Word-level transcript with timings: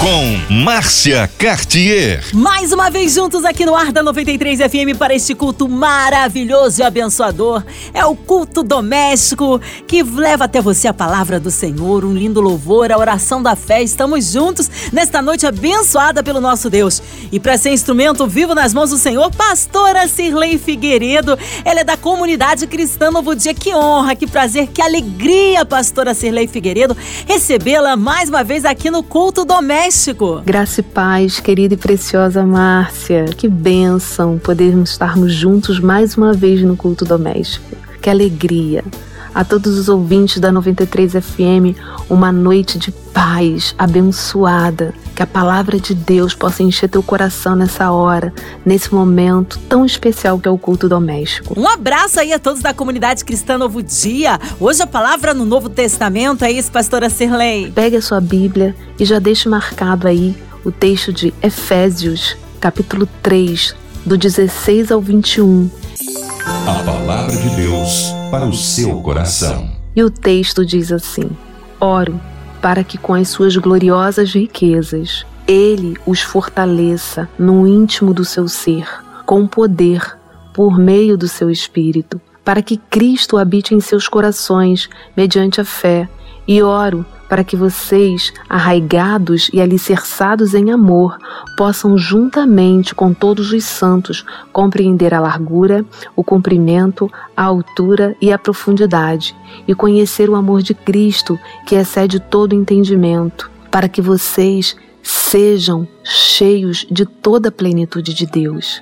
com 0.00 0.54
Márcia 0.62 1.28
Cartier. 1.38 2.22
Mais 2.32 2.72
uma 2.72 2.88
vez 2.88 3.14
juntos 3.14 3.44
aqui 3.44 3.66
no 3.66 3.74
Ar 3.74 3.90
da 3.90 4.00
93 4.00 4.60
FM 4.60 4.96
para 4.96 5.12
este 5.12 5.34
culto 5.34 5.68
maravilhoso 5.68 6.80
e 6.80 6.84
abençoador. 6.84 7.64
É 7.92 8.04
o 8.06 8.14
culto 8.14 8.62
doméstico 8.62 9.60
que 9.88 10.04
leva 10.04 10.44
até 10.44 10.60
você 10.60 10.86
a 10.86 10.94
palavra 10.94 11.40
do 11.40 11.50
Senhor, 11.50 12.04
um 12.04 12.14
lindo 12.14 12.40
louvor, 12.40 12.92
a 12.92 12.98
oração 12.98 13.42
da 13.42 13.56
fé. 13.56 13.82
Estamos 13.82 14.30
juntos 14.32 14.70
nesta 14.92 15.20
noite 15.20 15.46
abençoada 15.46 16.22
pelo 16.22 16.40
nosso 16.40 16.70
Deus. 16.70 17.02
E 17.32 17.40
para 17.40 17.58
ser 17.58 17.70
instrumento 17.70 18.26
vivo 18.26 18.54
nas 18.54 18.72
mãos 18.72 18.90
do 18.90 18.98
Senhor, 18.98 19.28
pastora 19.32 20.06
Cirlei 20.06 20.58
Figueiredo. 20.58 21.36
Ela 21.64 21.80
é 21.80 21.84
da 21.84 21.96
comunidade 21.96 22.68
cristã 22.68 23.10
Novo 23.10 23.34
Dia. 23.34 23.52
Que 23.52 23.74
honra, 23.74 24.14
que 24.14 24.28
prazer, 24.28 24.68
que 24.68 24.80
alegria, 24.80 25.64
pastora 25.64 26.14
Cirlei 26.14 26.46
Figueiredo, 26.46 26.96
recebê-la 27.26 27.96
mais 27.96 28.28
uma 28.28 28.44
vez 28.44 28.64
aqui 28.64 28.90
no 28.90 29.02
culto 29.02 29.44
doméstico 29.44 29.87
México. 29.88 30.42
Graça 30.44 30.80
e 30.80 30.82
paz, 30.82 31.40
querida 31.40 31.72
e 31.72 31.76
preciosa 31.78 32.44
Márcia. 32.44 33.24
Que 33.24 33.48
bênção 33.48 34.36
podermos 34.36 34.90
estarmos 34.90 35.32
juntos 35.32 35.80
mais 35.80 36.14
uma 36.14 36.34
vez 36.34 36.60
no 36.60 36.76
culto 36.76 37.06
doméstico. 37.06 37.74
Que 37.98 38.10
alegria. 38.10 38.84
A 39.34 39.42
todos 39.44 39.78
os 39.78 39.88
ouvintes 39.88 40.40
da 40.40 40.52
93 40.52 41.12
FM, 41.12 41.74
uma 42.06 42.30
noite 42.30 42.78
de 42.78 42.92
paz 42.92 43.74
abençoada. 43.78 44.92
Que 45.18 45.24
a 45.24 45.26
palavra 45.26 45.80
de 45.80 45.96
Deus 45.96 46.32
possa 46.32 46.62
encher 46.62 46.88
teu 46.88 47.02
coração 47.02 47.56
nessa 47.56 47.90
hora, 47.90 48.32
nesse 48.64 48.94
momento 48.94 49.58
tão 49.68 49.84
especial 49.84 50.38
que 50.38 50.46
é 50.46 50.50
o 50.50 50.56
culto 50.56 50.88
doméstico. 50.88 51.58
Um 51.58 51.66
abraço 51.66 52.20
aí 52.20 52.32
a 52.32 52.38
todos 52.38 52.62
da 52.62 52.72
comunidade 52.72 53.24
cristã 53.24 53.58
Novo 53.58 53.82
Dia. 53.82 54.38
Hoje 54.60 54.80
a 54.80 54.86
palavra 54.86 55.34
no 55.34 55.44
Novo 55.44 55.68
Testamento 55.68 56.44
é 56.44 56.52
isso, 56.52 56.70
pastora 56.70 57.10
Sirley. 57.10 57.72
Pegue 57.72 57.96
a 57.96 58.00
sua 58.00 58.20
Bíblia 58.20 58.76
e 58.96 59.04
já 59.04 59.18
deixe 59.18 59.48
marcado 59.48 60.06
aí 60.06 60.40
o 60.64 60.70
texto 60.70 61.12
de 61.12 61.34
Efésios, 61.42 62.36
capítulo 62.60 63.08
3, 63.20 63.74
do 64.06 64.16
16 64.16 64.92
ao 64.92 65.00
21. 65.00 65.68
A 66.64 66.74
palavra 66.84 67.36
de 67.36 67.56
Deus 67.56 68.14
para 68.30 68.46
o 68.46 68.54
seu 68.54 69.00
coração. 69.00 69.68
E 69.96 70.02
o 70.04 70.10
texto 70.10 70.64
diz 70.64 70.92
assim: 70.92 71.28
Oro 71.80 72.20
para 72.60 72.84
que 72.84 72.98
com 72.98 73.14
as 73.14 73.28
suas 73.28 73.56
gloriosas 73.56 74.32
riquezas 74.32 75.24
ele 75.46 75.96
os 76.04 76.20
fortaleça 76.20 77.28
no 77.38 77.66
íntimo 77.66 78.12
do 78.12 78.24
seu 78.24 78.46
ser, 78.46 78.86
com 79.24 79.46
poder, 79.46 80.18
por 80.52 80.78
meio 80.78 81.16
do 81.16 81.26
seu 81.26 81.50
espírito, 81.50 82.20
para 82.44 82.60
que 82.60 82.76
Cristo 82.76 83.38
habite 83.38 83.74
em 83.74 83.80
seus 83.80 84.08
corações 84.08 84.90
mediante 85.16 85.60
a 85.60 85.64
fé. 85.64 86.08
E 86.48 86.62
oro 86.62 87.04
para 87.28 87.44
que 87.44 87.54
vocês, 87.54 88.32
arraigados 88.48 89.50
e 89.52 89.60
alicerçados 89.60 90.54
em 90.54 90.70
amor, 90.70 91.18
possam 91.58 91.98
juntamente 91.98 92.94
com 92.94 93.12
todos 93.12 93.52
os 93.52 93.64
santos 93.64 94.24
compreender 94.50 95.12
a 95.12 95.20
largura, 95.20 95.84
o 96.16 96.24
comprimento, 96.24 97.10
a 97.36 97.44
altura 97.44 98.16
e 98.20 98.32
a 98.32 98.38
profundidade, 98.38 99.36
e 99.66 99.74
conhecer 99.74 100.30
o 100.30 100.34
amor 100.34 100.62
de 100.62 100.72
Cristo, 100.72 101.38
que 101.66 101.74
excede 101.74 102.18
todo 102.18 102.54
entendimento, 102.54 103.50
para 103.70 103.88
que 103.88 104.00
vocês 104.00 104.74
sejam 105.02 105.86
cheios 106.02 106.86
de 106.90 107.04
toda 107.04 107.50
a 107.50 107.52
plenitude 107.52 108.14
de 108.14 108.24
Deus, 108.24 108.80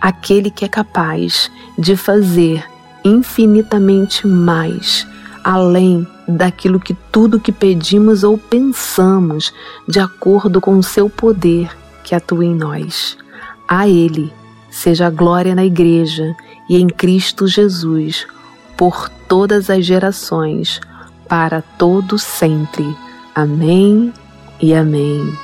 aquele 0.00 0.50
que 0.50 0.64
é 0.64 0.68
capaz 0.68 1.50
de 1.76 1.96
fazer 1.96 2.64
infinitamente 3.04 4.24
mais, 4.26 5.04
além 5.42 6.06
daquilo 6.28 6.78
que 6.78 6.92
tudo 7.10 7.40
que 7.40 7.50
pedimos 7.50 8.22
ou 8.22 8.36
pensamos, 8.36 9.52
de 9.88 9.98
acordo 9.98 10.60
com 10.60 10.76
o 10.76 10.82
seu 10.82 11.08
poder 11.08 11.74
que 12.04 12.14
atua 12.14 12.44
em 12.44 12.54
nós. 12.54 13.16
A 13.66 13.88
Ele 13.88 14.32
seja 14.70 15.06
a 15.06 15.10
glória 15.10 15.54
na 15.54 15.64
Igreja 15.64 16.36
e 16.68 16.76
em 16.76 16.86
Cristo 16.86 17.46
Jesus, 17.46 18.26
por 18.76 19.08
todas 19.26 19.70
as 19.70 19.84
gerações, 19.86 20.80
para 21.26 21.62
todo 21.62 22.18
sempre. 22.18 22.96
Amém 23.34 24.12
e 24.60 24.74
amém. 24.74 25.36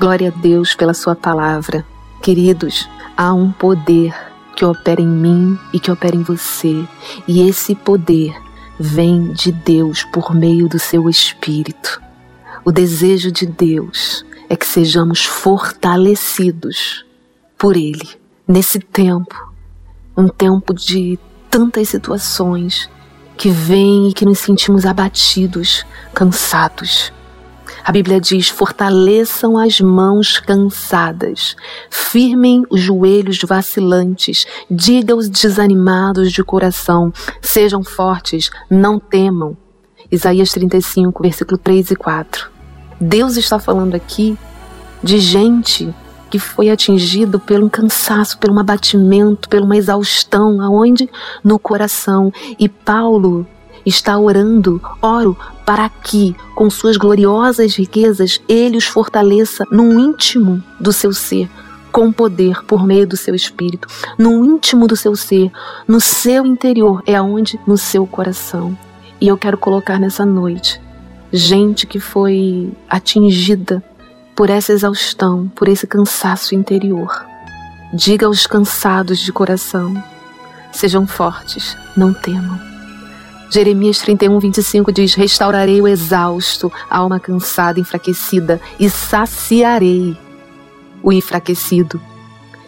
Glória 0.00 0.32
a 0.34 0.40
Deus 0.40 0.74
pela 0.74 0.94
Sua 0.94 1.14
palavra. 1.14 1.84
Queridos, 2.20 2.88
há 3.16 3.32
um 3.32 3.52
poder 3.52 4.14
que 4.56 4.64
opera 4.64 5.00
em 5.00 5.06
mim 5.06 5.58
e 5.72 5.78
que 5.78 5.90
opera 5.90 6.16
em 6.16 6.22
você, 6.22 6.84
e 7.26 7.48
esse 7.48 7.74
poder 7.74 8.43
vem 8.78 9.32
de 9.32 9.52
Deus 9.52 10.04
por 10.04 10.34
meio 10.34 10.68
do 10.68 10.78
seu 10.78 11.08
Espírito. 11.08 12.02
O 12.64 12.72
desejo 12.72 13.30
de 13.30 13.46
Deus 13.46 14.24
é 14.48 14.56
que 14.56 14.66
sejamos 14.66 15.24
fortalecidos 15.24 17.04
por 17.56 17.76
Ele 17.76 18.08
nesse 18.46 18.78
tempo, 18.78 19.52
um 20.16 20.28
tempo 20.28 20.74
de 20.74 21.18
tantas 21.50 21.88
situações 21.88 22.88
que 23.36 23.50
vêm 23.50 24.08
e 24.08 24.12
que 24.12 24.24
nos 24.24 24.38
sentimos 24.38 24.84
abatidos, 24.84 25.84
cansados. 26.14 27.12
A 27.84 27.92
Bíblia 27.92 28.20
diz: 28.20 28.48
fortaleçam 28.48 29.58
as 29.58 29.80
mãos 29.80 30.38
cansadas, 30.38 31.56
firmem 31.90 32.64
os 32.70 32.80
joelhos 32.80 33.38
vacilantes, 33.46 34.46
diga 34.70 35.14
aos 35.14 35.28
desanimados 35.28 36.32
de 36.32 36.42
coração: 36.42 37.12
sejam 37.42 37.82
fortes, 37.82 38.50
não 38.70 38.98
temam. 38.98 39.56
Isaías 40.10 40.50
35, 40.50 41.22
versículo 41.22 41.58
3 41.58 41.90
e 41.90 41.96
4. 41.96 42.50
Deus 43.00 43.36
está 43.36 43.58
falando 43.58 43.94
aqui 43.94 44.38
de 45.02 45.18
gente 45.18 45.92
que 46.30 46.38
foi 46.38 46.68
atingido 46.68 47.38
pelo 47.38 47.66
um 47.66 47.68
cansaço, 47.68 48.38
pelo 48.38 48.54
um 48.54 48.58
abatimento, 48.58 49.48
pela 49.48 49.64
uma 49.64 49.76
exaustão, 49.76 50.60
aonde? 50.60 51.08
No 51.44 51.58
coração. 51.58 52.32
E 52.58 52.68
Paulo 52.68 53.46
está 53.84 54.18
orando, 54.18 54.80
oro 55.00 55.36
para 55.64 55.88
que, 55.88 56.34
com 56.54 56.68
suas 56.68 56.96
gloriosas 56.96 57.74
riquezas, 57.74 58.40
ele 58.48 58.76
os 58.76 58.84
fortaleça 58.84 59.64
no 59.70 59.98
íntimo 59.98 60.62
do 60.80 60.92
seu 60.92 61.12
ser, 61.12 61.48
com 61.92 62.12
poder 62.12 62.62
por 62.64 62.86
meio 62.86 63.06
do 63.06 63.16
seu 63.16 63.34
espírito, 63.34 63.88
no 64.18 64.44
íntimo 64.44 64.86
do 64.86 64.96
seu 64.96 65.14
ser, 65.14 65.50
no 65.86 66.00
seu 66.00 66.44
interior, 66.44 67.02
é 67.06 67.14
aonde? 67.14 67.58
No 67.66 67.78
seu 67.78 68.06
coração. 68.06 68.76
E 69.20 69.28
eu 69.28 69.38
quero 69.38 69.56
colocar 69.56 69.98
nessa 69.98 70.26
noite 70.26 70.80
gente 71.32 71.86
que 71.86 71.98
foi 71.98 72.72
atingida 72.88 73.82
por 74.36 74.50
essa 74.50 74.72
exaustão, 74.72 75.50
por 75.54 75.68
esse 75.68 75.86
cansaço 75.86 76.54
interior. 76.54 77.24
Diga 77.92 78.26
aos 78.26 78.46
cansados 78.46 79.18
de 79.18 79.32
coração: 79.32 80.02
sejam 80.72 81.06
fortes, 81.06 81.76
não 81.96 82.12
temam. 82.12 82.73
Jeremias 83.54 84.00
31, 84.00 84.36
25 84.40 84.90
diz: 84.92 85.14
Restaurarei 85.14 85.80
o 85.80 85.86
exausto, 85.86 86.72
a 86.90 86.98
alma 86.98 87.20
cansada, 87.20 87.78
enfraquecida, 87.78 88.60
e 88.80 88.90
saciarei 88.90 90.18
o 91.00 91.12
enfraquecido. 91.12 92.00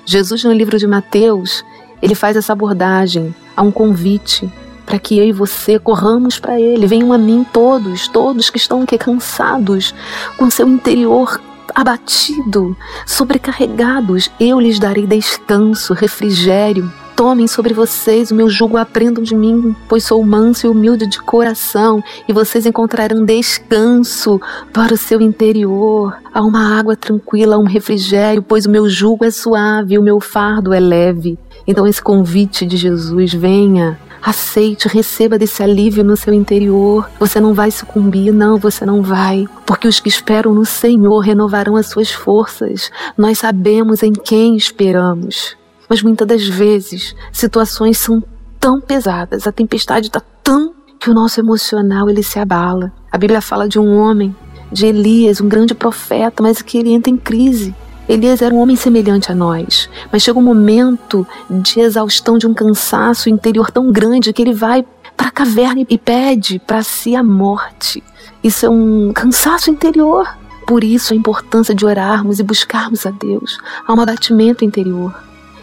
Jesus, 0.05 0.45
no 0.45 0.53
livro 0.53 0.79
de 0.79 0.87
Mateus, 0.87 1.65
ele 2.01 2.15
faz 2.15 2.37
essa 2.37 2.53
abordagem 2.53 3.35
a 3.57 3.63
um 3.63 3.73
convite 3.73 4.49
para 4.85 5.01
que 5.01 5.19
eu 5.19 5.25
e 5.25 5.33
você 5.33 5.77
corramos 5.77 6.39
para 6.39 6.61
Ele. 6.61 6.87
Venham 6.87 7.13
a 7.13 7.19
mim 7.19 7.45
todos, 7.53 8.07
todos 8.07 8.49
que 8.49 8.59
estão 8.59 8.83
aqui 8.83 8.97
cansados, 8.97 9.93
com 10.37 10.49
seu 10.49 10.69
interior 10.69 11.41
abatido, 11.75 12.77
sobrecarregados. 13.05 14.31
Eu 14.39 14.61
lhes 14.61 14.79
darei 14.79 15.05
descanso, 15.05 15.95
refrigério. 15.95 16.93
Tomem 17.17 17.47
sobre 17.47 17.73
vocês 17.73 18.31
o 18.31 18.35
meu 18.35 18.47
jugo, 18.51 18.77
aprendam 18.77 19.25
de 19.25 19.35
mim, 19.35 19.75
pois 19.89 20.05
sou 20.05 20.23
manso 20.23 20.67
e 20.67 20.69
humilde 20.69 21.07
de 21.07 21.19
coração, 21.19 22.05
e 22.29 22.33
vocês 22.33 22.67
encontrarão 22.67 23.25
descanso 23.25 24.39
para 24.71 24.93
o 24.93 24.99
seu 24.99 25.23
interior. 25.23 26.15
Há 26.35 26.43
uma 26.43 26.79
água 26.79 26.95
tranquila, 26.95 27.57
um 27.57 27.65
refrigério, 27.65 28.43
pois 28.43 28.67
o 28.67 28.71
meu 28.71 28.87
jugo 28.87 29.25
é 29.25 29.31
suave 29.31 29.99
o 29.99 30.03
meu 30.03 30.21
fardo 30.21 30.75
é 30.75 30.79
leve. 30.79 31.39
Então, 31.67 31.87
esse 31.87 32.03
convite 32.03 32.67
de 32.67 32.77
Jesus, 32.77 33.33
venha, 33.33 33.99
aceite, 34.23 34.87
receba 34.87 35.39
desse 35.39 35.63
alívio 35.63 36.05
no 36.05 36.19
seu 36.19 36.35
interior. 36.35 37.09
Você 37.19 37.41
não 37.41 37.55
vai 37.55 37.71
sucumbir, 37.71 38.31
não, 38.31 38.59
você 38.59 38.85
não 38.85 39.01
vai. 39.01 39.49
Porque 39.65 39.89
os 39.89 40.01
que 40.01 40.11
esperam 40.11 40.53
no 40.53 40.67
Senhor 40.67 41.21
renovarão 41.21 41.77
as 41.77 41.87
suas 41.87 42.13
forças. 42.13 42.91
Nós 43.17 43.39
sabemos 43.39 44.03
em 44.03 44.13
quem 44.13 44.55
esperamos. 44.55 45.57
Mas 45.89 46.03
muitas 46.03 46.27
das 46.27 46.47
vezes, 46.47 47.15
situações 47.33 47.99
são 47.99 48.23
tão 48.59 48.81
pesadas, 48.81 49.47
a 49.47 49.53
tempestade 49.53 50.09
está 50.09 50.21
tão 50.43 50.75
que 50.99 51.11
o 51.11 51.15
nosso 51.15 51.39
emocional 51.41 52.09
ele 52.09 52.23
se 52.23 52.39
abala. 52.39 52.93
A 53.13 53.19
Bíblia 53.19 53.41
fala 53.41 53.69
de 53.69 53.79
um 53.79 53.97
homem, 53.97 54.35
de 54.73 54.87
Elias, 54.87 55.41
um 55.41 55.49
grande 55.49 55.75
profeta, 55.75 56.43
mas 56.43 56.63
que 56.63 56.79
ele 56.79 56.93
entra 56.93 57.11
em 57.11 57.17
crise. 57.17 57.75
Elias 58.09 58.41
era 58.41 58.55
um 58.55 58.59
homem 58.59 58.77
semelhante 58.77 59.31
a 59.31 59.35
nós, 59.35 59.89
mas 60.13 60.23
chega 60.23 60.39
um 60.39 60.43
momento 60.43 61.27
de 61.51 61.81
exaustão, 61.81 62.39
de 62.39 62.47
um 62.47 62.55
cansaço 62.55 63.29
interior 63.29 63.71
tão 63.71 63.91
grande 63.91 64.33
que 64.33 64.43
ele 64.43 64.55
vai 64.55 64.85
para 65.17 65.29
a 65.29 65.33
caverna 65.33 65.85
e 65.89 65.99
pede 65.99 66.61
para 66.61 66.83
si 66.83 67.17
a 67.17 67.23
morte. 67.23 68.03
Isso 68.43 68.67
é 68.67 68.71
um 68.71 69.13
cansaço 69.13 69.71
interior. 69.71 70.29
Por 70.67 70.83
isso 70.83 71.13
a 71.13 71.17
importância 71.17 71.73
de 71.73 71.87
orarmos 71.87 72.41
e 72.41 72.43
buscarmos 72.43 73.07
a 73.07 73.11
Deus. 73.11 73.59
Há 73.87 73.95
um 73.95 74.01
abatimento 74.01 74.65
interior. 74.65 75.15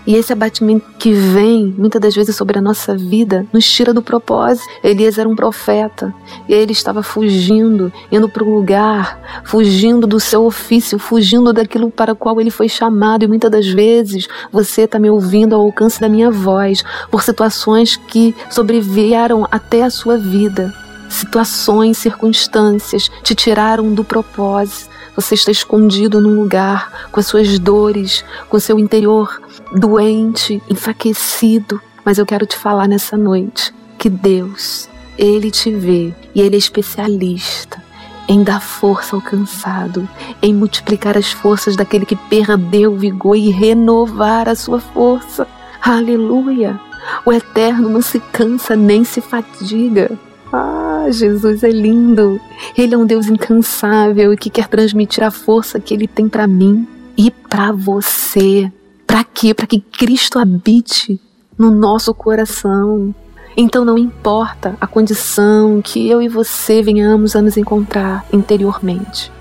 E 0.05 0.15
esse 0.15 0.33
abatimento 0.33 0.85
que 0.99 1.13
vem, 1.13 1.73
muitas 1.77 2.01
das 2.01 2.13
vezes, 2.13 2.35
sobre 2.35 2.59
a 2.59 2.61
nossa 2.61 2.95
vida, 2.95 3.45
nos 3.53 3.69
tira 3.69 3.93
do 3.93 4.01
propósito. 4.01 4.67
Elias 4.83 5.17
era 5.17 5.29
um 5.29 5.35
profeta, 5.35 6.13
e 6.47 6.53
ele 6.53 6.73
estava 6.73 7.01
fugindo, 7.01 7.91
indo 8.11 8.27
para 8.27 8.43
um 8.43 8.53
lugar, 8.53 9.43
fugindo 9.45 10.05
do 10.05 10.19
seu 10.19 10.45
ofício, 10.45 10.99
fugindo 10.99 11.53
daquilo 11.53 11.89
para 11.89 12.11
o 12.11 12.15
qual 12.15 12.39
ele 12.41 12.51
foi 12.51 12.67
chamado. 12.67 13.23
E 13.23 13.27
muitas 13.27 13.49
das 13.49 13.67
vezes 13.67 14.27
você 14.51 14.81
está 14.81 14.99
me 14.99 15.09
ouvindo 15.09 15.55
ao 15.55 15.61
alcance 15.61 16.01
da 16.01 16.09
minha 16.09 16.29
voz, 16.29 16.83
por 17.09 17.23
situações 17.23 17.95
que 17.95 18.35
sobrevieram 18.49 19.47
até 19.49 19.83
a 19.83 19.89
sua 19.89 20.17
vida. 20.17 20.73
Situações, 21.09 21.97
circunstâncias 21.97 23.09
te 23.21 23.35
tiraram 23.35 23.93
do 23.93 24.03
propósito. 24.03 24.92
Você 25.15 25.35
está 25.35 25.51
escondido 25.51 26.19
num 26.19 26.35
lugar 26.35 27.07
com 27.11 27.19
as 27.19 27.27
suas 27.27 27.59
dores, 27.59 28.25
com 28.49 28.57
o 28.57 28.59
seu 28.59 28.79
interior 28.79 29.41
doente, 29.73 30.61
enfraquecido. 30.69 31.79
Mas 32.03 32.17
eu 32.17 32.25
quero 32.25 32.45
te 32.45 32.57
falar 32.57 32.87
nessa 32.87 33.15
noite 33.17 33.73
que 33.97 34.09
Deus, 34.09 34.89
Ele 35.17 35.51
te 35.51 35.71
vê 35.71 36.13
e 36.33 36.41
Ele 36.41 36.55
é 36.55 36.59
especialista 36.59 37.81
em 38.27 38.43
dar 38.43 38.61
força 38.61 39.15
ao 39.15 39.21
cansado, 39.21 40.07
em 40.41 40.53
multiplicar 40.53 41.17
as 41.17 41.31
forças 41.31 41.75
daquele 41.75 42.05
que 42.05 42.15
perdeu 42.15 42.93
o 42.93 42.97
vigor 42.97 43.35
e 43.35 43.49
renovar 43.49 44.47
a 44.47 44.55
sua 44.55 44.79
força. 44.79 45.47
Aleluia! 45.81 46.79
O 47.25 47.33
Eterno 47.33 47.89
não 47.89 48.01
se 48.01 48.19
cansa 48.19 48.75
nem 48.75 49.03
se 49.03 49.19
fadiga. 49.19 50.17
Ah, 50.51 50.82
Jesus 51.11 51.63
é 51.63 51.69
lindo. 51.69 52.39
Ele 52.77 52.95
é 52.95 52.97
um 52.97 53.05
Deus 53.05 53.27
incansável 53.27 54.33
e 54.33 54.37
que 54.37 54.49
quer 54.49 54.67
transmitir 54.67 55.23
a 55.23 55.31
força 55.31 55.79
que 55.79 55.93
ele 55.93 56.07
tem 56.07 56.27
para 56.29 56.47
mim 56.47 56.87
e 57.17 57.31
para 57.31 57.71
você. 57.71 58.71
Para 59.05 59.23
quê? 59.23 59.53
Para 59.53 59.67
que 59.67 59.79
Cristo 59.79 60.39
habite 60.39 61.19
no 61.57 61.71
nosso 61.71 62.13
coração. 62.13 63.13
Então 63.55 63.85
não 63.85 63.97
importa 63.97 64.75
a 64.81 64.87
condição 64.87 65.81
que 65.81 66.07
eu 66.07 66.21
e 66.21 66.27
você 66.27 66.81
venhamos 66.81 67.35
a 67.35 67.41
nos 67.41 67.57
encontrar 67.57 68.25
interiormente. 68.33 69.31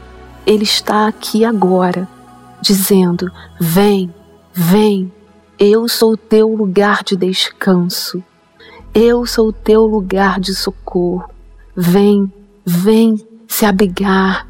Ele 0.45 0.65
está 0.65 1.07
aqui 1.07 1.45
agora, 1.45 2.07
dizendo: 2.61 3.31
Vem, 3.59 4.13
vem, 4.53 5.11
eu 5.59 5.89
sou 5.89 6.13
o 6.13 6.17
teu 6.17 6.55
lugar 6.55 7.03
de 7.03 7.17
descanso. 7.17 8.23
Eu 8.95 9.25
sou 9.25 9.49
o 9.49 9.53
teu 9.53 9.87
lugar 9.87 10.39
de 10.39 10.55
socorro. 10.55 11.32
Vem, 11.77 12.31
vem 12.65 13.17
se 13.49 13.65
abrigar 13.65 14.47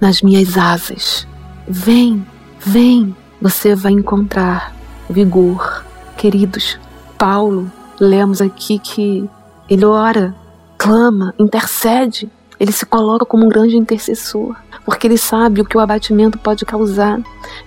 nas 0.00 0.22
minhas 0.22 0.56
asas. 0.56 1.26
Vem, 1.68 2.24
vem, 2.58 3.14
você 3.40 3.74
vai 3.74 3.92
encontrar 3.92 4.74
vigor. 5.08 5.84
Queridos, 6.16 6.78
Paulo, 7.18 7.70
lemos 7.98 8.40
aqui 8.40 8.78
que 8.78 9.28
ele 9.68 9.84
ora, 9.84 10.34
clama, 10.78 11.34
intercede. 11.38 12.30
Ele 12.58 12.72
se 12.72 12.86
coloca 12.86 13.24
como 13.24 13.46
um 13.46 13.48
grande 13.48 13.76
intercessor, 13.76 14.54
porque 14.84 15.06
ele 15.06 15.16
sabe 15.16 15.60
o 15.60 15.64
que 15.64 15.76
o 15.76 15.80
abatimento 15.80 16.38
pode 16.38 16.64
causar. 16.64 17.20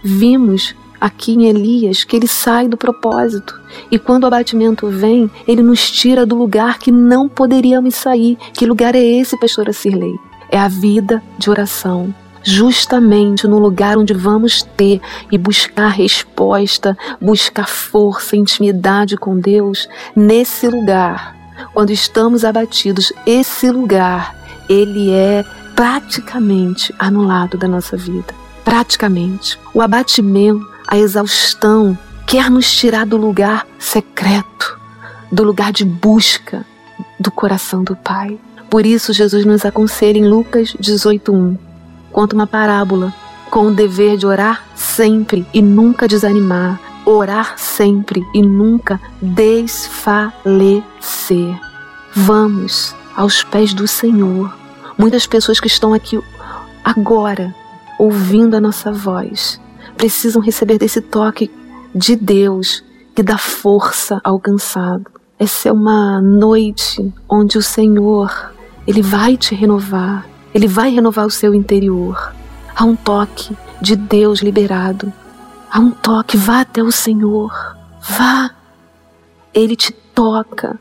Vimos 0.03 0.75
aqui 1.03 1.33
em 1.33 1.47
Elias 1.47 2.05
que 2.05 2.15
ele 2.15 2.29
sai 2.29 2.69
do 2.69 2.77
propósito. 2.77 3.59
E 3.91 3.99
quando 3.99 4.23
o 4.23 4.27
abatimento 4.27 4.87
vem, 4.87 5.29
ele 5.45 5.61
nos 5.61 5.91
tira 5.91 6.25
do 6.25 6.33
lugar 6.33 6.79
que 6.79 6.93
não 6.93 7.27
poderíamos 7.27 7.95
sair. 7.95 8.37
Que 8.53 8.65
lugar 8.65 8.95
é 8.95 9.03
esse, 9.03 9.37
pastora 9.37 9.73
Cirlei? 9.73 10.15
É 10.49 10.57
a 10.57 10.69
vida 10.69 11.21
de 11.37 11.49
oração. 11.49 12.15
Justamente 12.41 13.45
no 13.49 13.59
lugar 13.59 13.97
onde 13.97 14.13
vamos 14.13 14.63
ter 14.77 15.01
e 15.29 15.37
buscar 15.37 15.89
resposta, 15.89 16.97
buscar 17.19 17.67
força, 17.67 18.37
intimidade 18.37 19.17
com 19.17 19.37
Deus, 19.37 19.89
nesse 20.15 20.69
lugar, 20.69 21.35
quando 21.73 21.89
estamos 21.89 22.45
abatidos, 22.45 23.11
esse 23.25 23.69
lugar, 23.69 24.33
ele 24.69 25.11
é 25.11 25.43
praticamente 25.75 26.95
anulado 26.97 27.57
da 27.57 27.67
nossa 27.67 27.97
vida. 27.97 28.33
Praticamente. 28.63 29.59
O 29.73 29.81
abatimento 29.81 30.72
a 30.87 30.97
exaustão 30.97 31.97
quer 32.25 32.49
nos 32.49 32.71
tirar 32.71 33.05
do 33.05 33.17
lugar 33.17 33.65
secreto, 33.79 34.79
do 35.31 35.43
lugar 35.43 35.71
de 35.71 35.85
busca 35.85 36.65
do 37.19 37.31
coração 37.31 37.83
do 37.83 37.95
Pai. 37.95 38.39
Por 38.69 38.85
isso, 38.85 39.13
Jesus 39.13 39.45
nos 39.45 39.65
aconselha 39.65 40.17
em 40.17 40.27
Lucas 40.27 40.75
18:1, 40.79 41.57
conta 42.11 42.35
uma 42.35 42.47
parábola 42.47 43.13
com 43.49 43.67
o 43.67 43.73
dever 43.73 44.17
de 44.17 44.25
orar 44.25 44.63
sempre 44.75 45.45
e 45.53 45.61
nunca 45.61 46.07
desanimar, 46.07 46.79
orar 47.05 47.53
sempre 47.57 48.23
e 48.33 48.41
nunca 48.41 48.99
desfalecer. 49.21 50.83
Vamos 52.15 52.95
aos 53.15 53.43
pés 53.43 53.73
do 53.73 53.87
Senhor. 53.87 54.55
Muitas 54.97 55.27
pessoas 55.27 55.59
que 55.59 55.67
estão 55.67 55.93
aqui 55.93 56.19
agora 56.83 57.53
ouvindo 57.99 58.55
a 58.55 58.61
nossa 58.61 58.91
voz 58.91 59.61
precisam 59.97 60.41
receber 60.41 60.77
desse 60.77 61.01
toque 61.01 61.51
de 61.93 62.15
Deus 62.15 62.83
que 63.15 63.21
dá 63.21 63.37
força 63.37 64.19
ao 64.23 64.39
cansado. 64.39 65.05
Essa 65.37 65.69
é 65.69 65.71
uma 65.71 66.21
noite 66.21 67.13
onde 67.27 67.57
o 67.57 67.61
Senhor, 67.61 68.51
ele 68.87 69.01
vai 69.01 69.37
te 69.37 69.53
renovar, 69.53 70.27
ele 70.53 70.67
vai 70.67 70.89
renovar 70.89 71.25
o 71.25 71.31
seu 71.31 71.53
interior. 71.53 72.33
Há 72.75 72.85
um 72.85 72.95
toque 72.95 73.55
de 73.81 73.95
Deus 73.95 74.39
liberado. 74.41 75.11
Há 75.69 75.79
um 75.79 75.91
toque, 75.91 76.37
vá 76.37 76.61
até 76.61 76.81
o 76.81 76.91
Senhor. 76.91 77.51
Vá. 78.01 78.51
Ele 79.53 79.75
te 79.75 79.91
toca. 79.91 80.79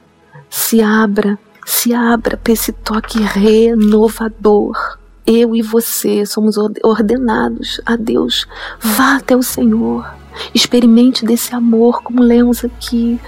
Se 0.49 0.83
abra, 0.83 1.39
se 1.65 1.93
abra 1.93 2.37
para 2.37 2.53
esse 2.53 2.73
toque 2.73 3.21
renovador 3.21 5.02
eu 5.27 5.55
e 5.55 5.63
você 5.63 6.27
somos 6.27 6.57
ordenados 6.83 7.81
a 7.87 7.97
Deus. 7.97 8.47
Vá 8.81 9.17
até 9.17 9.37
o 9.37 9.43
Senhor. 9.43 10.23
Experimente 10.55 11.25
desse 11.25 11.55
amor, 11.55 12.03
como 12.03 12.23
lemos 12.23 12.65
aqui. 12.65 13.21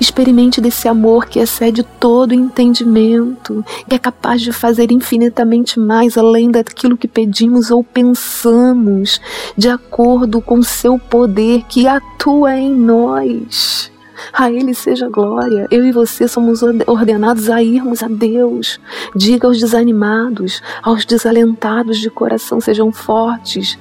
Experimente 0.00 0.60
desse 0.60 0.88
amor 0.88 1.26
que 1.26 1.38
excede 1.38 1.82
todo 1.82 2.32
entendimento, 2.32 3.64
que 3.88 3.94
é 3.94 3.98
capaz 3.98 4.40
de 4.40 4.52
fazer 4.52 4.90
infinitamente 4.92 5.78
mais 5.78 6.16
além 6.16 6.50
daquilo 6.50 6.96
que 6.96 7.08
pedimos 7.08 7.70
ou 7.70 7.82
pensamos, 7.82 9.20
de 9.56 9.68
acordo 9.68 10.40
com 10.40 10.62
seu 10.62 10.98
poder 10.98 11.64
que 11.68 11.86
atua 11.86 12.56
em 12.56 12.72
nós. 12.72 13.91
A 14.32 14.50
Ele 14.50 14.74
seja 14.74 15.08
glória. 15.08 15.66
Eu 15.70 15.84
e 15.84 15.92
você 15.92 16.28
somos 16.28 16.62
ordenados 16.86 17.48
a 17.48 17.62
irmos 17.62 18.02
a 18.02 18.08
Deus. 18.08 18.80
Diga 19.14 19.46
aos 19.46 19.58
desanimados, 19.58 20.62
aos 20.82 21.04
desalentados 21.04 21.98
de 21.98 22.10
coração, 22.10 22.60
sejam 22.60 22.92
fortes. 22.92 23.78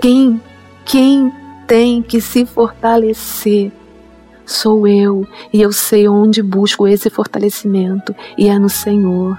Quem, 0.00 0.40
quem 0.84 1.32
tem 1.66 2.02
que 2.02 2.20
se 2.20 2.46
fortalecer? 2.46 3.72
Sou 4.46 4.86
eu, 4.86 5.26
e 5.52 5.62
eu 5.62 5.72
sei 5.72 6.06
onde 6.06 6.42
busco 6.42 6.86
esse 6.86 7.08
fortalecimento, 7.08 8.14
e 8.36 8.48
é 8.48 8.58
no 8.58 8.68
Senhor. 8.68 9.38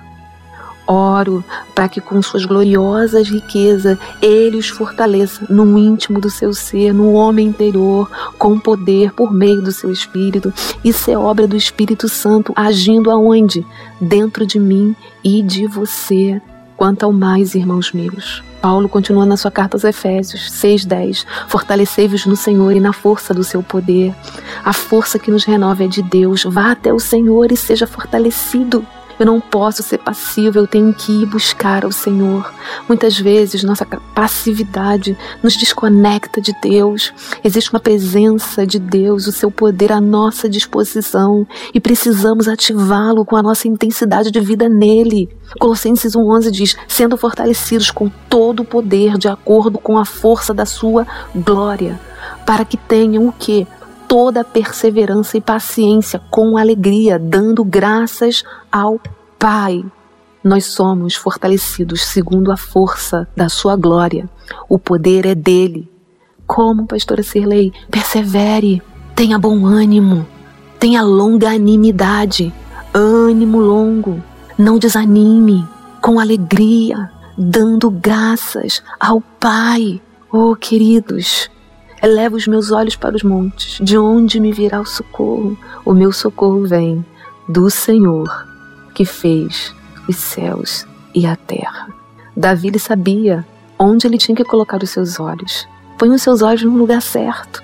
Oro 0.87 1.43
para 1.73 1.89
que 1.89 1.99
com 1.99 2.21
suas 2.21 2.45
gloriosas 2.45 3.27
riquezas 3.27 3.97
ele 4.21 4.57
os 4.57 4.67
fortaleça 4.67 5.45
no 5.49 5.77
íntimo 5.77 6.19
do 6.19 6.29
seu 6.29 6.53
ser, 6.53 6.93
no 6.93 7.13
homem 7.13 7.47
interior, 7.47 8.09
com 8.37 8.59
poder 8.59 9.11
por 9.13 9.33
meio 9.33 9.61
do 9.61 9.71
seu 9.71 9.91
espírito. 9.91 10.53
Isso 10.83 11.09
é 11.09 11.17
obra 11.17 11.47
do 11.47 11.55
Espírito 11.55 12.07
Santo 12.07 12.53
agindo 12.55 13.09
aonde? 13.09 13.65
Dentro 13.99 14.45
de 14.45 14.59
mim 14.59 14.95
e 15.23 15.41
de 15.41 15.67
você. 15.67 16.41
Quanto 16.77 17.03
ao 17.03 17.13
mais, 17.13 17.55
irmãos 17.55 17.93
meus. 17.93 18.43
Paulo 18.61 18.89
continua 18.89 19.25
na 19.25 19.37
sua 19.37 19.51
carta 19.51 19.77
aos 19.77 19.83
Efésios 19.83 20.51
6:10. 20.51 21.25
Fortalecei-vos 21.47 22.25
no 22.25 22.35
Senhor 22.35 22.75
e 22.75 22.79
na 22.79 22.91
força 22.91 23.33
do 23.33 23.43
seu 23.43 23.61
poder. 23.61 24.13
A 24.63 24.73
força 24.73 25.19
que 25.19 25.31
nos 25.31 25.45
renova 25.45 25.83
é 25.83 25.87
de 25.87 26.01
Deus. 26.01 26.43
Vá 26.43 26.71
até 26.71 26.91
o 26.91 26.99
Senhor 26.99 27.51
e 27.51 27.55
seja 27.55 27.87
fortalecido. 27.87 28.85
Eu 29.19 29.25
não 29.25 29.39
posso 29.39 29.81
ser 29.81 29.99
passivo, 29.99 30.57
eu 30.57 30.67
tenho 30.67 30.93
que 30.93 31.11
ir 31.11 31.25
buscar 31.25 31.85
ao 31.85 31.91
Senhor. 31.91 32.53
Muitas 32.87 33.17
vezes 33.17 33.63
nossa 33.63 33.85
passividade 34.13 35.17
nos 35.41 35.55
desconecta 35.55 36.41
de 36.41 36.53
Deus. 36.61 37.13
Existe 37.43 37.71
uma 37.71 37.79
presença 37.79 38.65
de 38.65 38.77
Deus, 38.79 39.27
o 39.27 39.31
seu 39.31 39.49
poder 39.49 39.91
à 39.91 40.01
nossa 40.01 40.49
disposição 40.49 41.47
e 41.73 41.79
precisamos 41.79 42.47
ativá-lo 42.47 43.25
com 43.25 43.35
a 43.35 43.43
nossa 43.43 43.67
intensidade 43.67 44.31
de 44.31 44.39
vida 44.39 44.67
nele. 44.67 45.29
Colossenses 45.59 46.15
1:11 46.15 46.51
diz: 46.51 46.75
"Sendo 46.87 47.17
fortalecidos 47.17 47.91
com 47.91 48.09
todo 48.29 48.61
o 48.61 48.65
poder 48.65 49.17
de 49.17 49.27
acordo 49.27 49.79
com 49.79 49.97
a 49.97 50.05
força 50.05 50.53
da 50.53 50.65
sua 50.65 51.07
glória, 51.33 51.99
para 52.45 52.65
que 52.65 52.77
tenham 52.77 53.27
o 53.27 53.31
que 53.31 53.67
toda 54.07 54.43
perseverança 54.43 55.37
e 55.37 55.41
paciência 55.41 56.19
com 56.29 56.57
alegria, 56.57 57.19
dando 57.19 57.63
graças 57.63 58.43
ao 58.71 58.99
Pai. 59.37 59.83
Nós 60.43 60.65
somos 60.65 61.15
fortalecidos 61.15 62.03
segundo 62.05 62.51
a 62.51 62.57
força 62.57 63.27
da 63.35 63.49
sua 63.49 63.75
glória. 63.75 64.29
O 64.69 64.77
poder 64.77 65.25
é 65.25 65.35
dele. 65.35 65.89
Como, 66.45 66.85
pastora 66.85 67.23
Sirlei? 67.23 67.73
Persevere, 67.89 68.81
tenha 69.15 69.39
bom 69.39 69.65
ânimo, 69.65 70.25
tenha 70.79 71.01
longanimidade, 71.01 72.53
ânimo 72.93 73.59
longo. 73.59 74.21
Não 74.57 74.77
desanime, 74.77 75.67
com 76.01 76.19
alegria, 76.19 77.09
dando 77.37 77.89
graças 77.89 78.83
ao 78.99 79.19
Pai. 79.39 79.99
Oh, 80.31 80.55
queridos, 80.55 81.49
Eleva 82.05 82.35
os 82.35 82.45
meus 82.45 82.69
olhos 82.69 82.95
para 82.95 83.15
os 83.15 83.23
montes, 83.23 83.79
de 83.81 83.97
onde 83.97 84.39
me 84.39 84.51
virá 84.51 84.79
o 84.79 84.85
socorro? 84.85 85.57
O 85.83 85.91
meu 85.91 86.11
socorro 86.11 86.63
vem 86.67 87.03
do 87.49 87.67
Senhor, 87.67 88.29
que 88.93 89.03
fez 89.03 89.73
os 90.07 90.15
céus 90.15 90.85
e 91.15 91.25
a 91.25 91.35
terra. 91.35 91.87
Davi 92.37 92.77
sabia 92.77 93.43
onde 93.79 94.05
ele 94.05 94.19
tinha 94.19 94.35
que 94.35 94.43
colocar 94.43 94.83
os 94.83 94.91
seus 94.91 95.19
olhos. 95.19 95.67
Põe 95.97 96.11
os 96.11 96.21
seus 96.21 96.43
olhos 96.43 96.61
no 96.61 96.77
lugar 96.77 97.01
certo. 97.01 97.63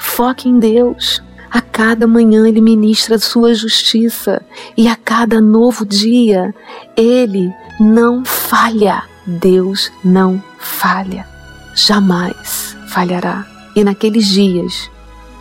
Foque 0.00 0.48
em 0.48 0.58
Deus. 0.58 1.22
A 1.50 1.60
cada 1.60 2.06
manhã 2.06 2.48
ele 2.48 2.62
ministra 2.62 3.16
a 3.16 3.18
sua 3.18 3.52
justiça 3.52 4.40
e 4.74 4.88
a 4.88 4.96
cada 4.96 5.38
novo 5.38 5.84
dia 5.84 6.54
ele 6.96 7.52
não 7.78 8.24
falha. 8.24 9.02
Deus 9.26 9.92
não 10.02 10.42
falha. 10.56 11.26
Jamais 11.74 12.74
falhará. 12.88 13.51
E 13.74 13.82
naqueles 13.82 14.26
dias 14.26 14.90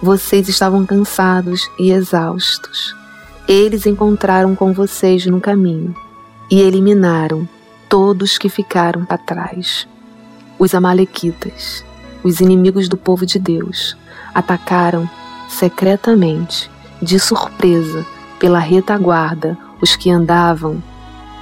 vocês 0.02 0.48
estavam 0.48 0.86
cansados 0.86 1.70
e 1.78 1.92
exaustos. 1.92 2.96
Eles 3.48 3.86
encontraram 3.86 4.56
com 4.56 4.74
vocês 4.74 5.26
no 5.26 5.42
caminho 5.42 5.96
e 6.50 6.60
eliminaram 6.60 7.48
todos 7.90 8.38
que 8.38 8.50
ficaram 8.50 9.06
para 9.06 9.18
trás. 9.18 9.88
Os 10.58 10.74
Amalequitas, 10.74 11.84
os 12.24 12.40
inimigos 12.40 12.88
do 12.88 12.98
povo 12.98 13.26
de 13.26 13.38
Deus, 13.38 13.98
atacaram 14.34 15.10
secretamente, 15.50 16.72
de 17.02 17.20
surpresa, 17.20 18.06
pela 18.40 18.60
retaguarda, 18.60 19.58
os 19.82 19.96
que 19.96 20.10
andavam 20.10 20.82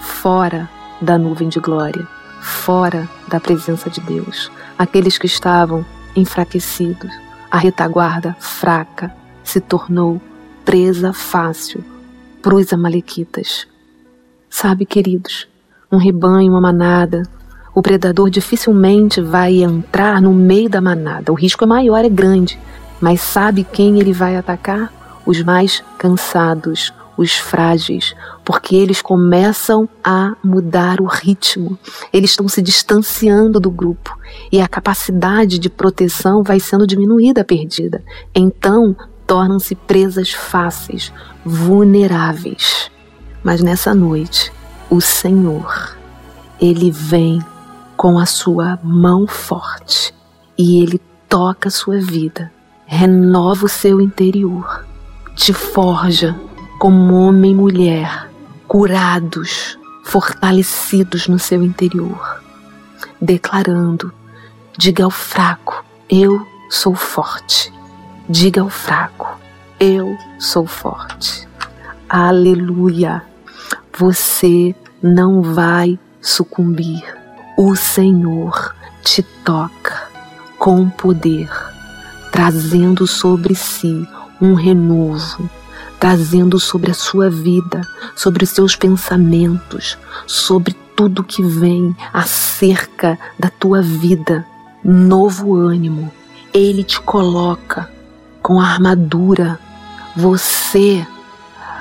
fora 0.01 0.69
da 0.99 1.17
nuvem 1.17 1.47
de 1.47 1.59
glória, 1.59 2.07
fora 2.41 3.07
da 3.27 3.39
presença 3.39 3.89
de 3.89 4.01
Deus, 4.01 4.51
aqueles 4.77 5.17
que 5.17 5.27
estavam 5.27 5.85
enfraquecidos, 6.15 7.11
a 7.49 7.57
retaguarda 7.57 8.35
fraca 8.39 9.13
se 9.43 9.59
tornou 9.59 10.21
presa 10.63 11.13
fácil 11.13 11.83
para 12.41 12.55
os 12.55 12.71
amalequitas. 12.71 13.67
Sabe, 14.49 14.85
queridos, 14.85 15.47
um 15.91 15.97
rebanho, 15.97 16.51
uma 16.51 16.61
manada, 16.61 17.23
o 17.73 17.81
predador 17.81 18.29
dificilmente 18.29 19.21
vai 19.21 19.63
entrar 19.63 20.21
no 20.21 20.33
meio 20.33 20.69
da 20.69 20.81
manada. 20.81 21.31
O 21.31 21.35
risco 21.35 21.63
é 21.63 21.67
maior, 21.67 22.03
é 22.03 22.09
grande. 22.09 22.59
Mas 22.99 23.21
sabe 23.21 23.63
quem 23.63 23.99
ele 23.99 24.11
vai 24.11 24.35
atacar? 24.35 24.91
Os 25.25 25.41
mais 25.41 25.83
cansados, 25.97 26.93
os 27.19 27.35
frágeis, 27.35 28.15
porque 28.45 28.77
eles 28.77 29.01
começam 29.01 29.89
a 30.01 30.37
mudar 30.41 31.01
o 31.01 31.05
ritmo, 31.05 31.77
eles 32.13 32.29
estão 32.29 32.47
se 32.47 32.61
distanciando 32.61 33.59
do 33.59 33.69
grupo 33.69 34.17
e 34.49 34.61
a 34.61 34.67
capacidade 34.69 35.59
de 35.59 35.69
proteção 35.69 36.41
vai 36.41 36.61
sendo 36.61 36.87
diminuída, 36.87 37.43
perdida. 37.43 38.01
Então, 38.33 38.95
tornam-se 39.27 39.75
presas 39.75 40.31
fáceis, 40.31 41.11
vulneráveis. 41.43 42.89
Mas 43.43 43.61
nessa 43.61 43.93
noite, 43.93 44.49
o 44.89 45.01
Senhor, 45.01 45.97
ele 46.59 46.89
vem 46.89 47.43
com 47.97 48.17
a 48.17 48.25
sua 48.25 48.79
mão 48.81 49.27
forte 49.27 50.13
e 50.57 50.81
ele 50.81 51.01
toca 51.27 51.67
a 51.67 51.71
sua 51.71 51.99
vida, 51.99 52.49
renova 52.85 53.65
o 53.65 53.69
seu 53.69 53.99
interior, 53.99 54.87
te 55.35 55.51
forja 55.51 56.33
como 56.79 57.13
homem 57.27 57.51
e 57.51 57.55
mulher, 57.55 58.31
curados, 58.65 59.77
fortalecidos 60.05 61.27
no 61.27 61.37
seu 61.37 61.61
interior, 61.61 62.41
declarando: 63.21 64.13
diga 64.77 65.03
ao 65.03 65.11
fraco, 65.11 65.83
eu 66.09 66.41
sou 66.69 66.95
forte. 66.95 67.71
Diga 68.29 68.61
ao 68.61 68.69
fraco, 68.69 69.39
eu 69.79 70.15
sou 70.39 70.65
forte. 70.65 71.47
Aleluia! 72.07 73.23
Você 73.97 74.73
não 75.01 75.41
vai 75.41 75.99
sucumbir. 76.21 77.03
O 77.57 77.75
Senhor 77.75 78.73
te 79.03 79.21
toca 79.43 80.07
com 80.57 80.89
poder, 80.89 81.49
trazendo 82.31 83.05
sobre 83.05 83.53
si 83.53 84.07
um 84.39 84.53
renovo, 84.53 85.49
trazendo 85.99 86.59
sobre 86.59 86.91
a 86.91 86.93
sua 86.93 87.29
vida, 87.29 87.81
sobre 88.15 88.43
os 88.43 88.49
seus 88.49 88.75
pensamentos, 88.75 89.97
sobre 90.25 90.73
tudo 90.95 91.23
que 91.23 91.43
vem 91.43 91.95
acerca 92.13 93.19
da 93.37 93.49
tua 93.49 93.81
vida, 93.81 94.45
novo 94.83 95.55
ânimo. 95.55 96.11
Ele 96.53 96.83
te 96.83 96.99
coloca 97.01 97.89
com 98.41 98.59
a 98.59 98.65
armadura. 98.65 99.59
Você 100.15 101.05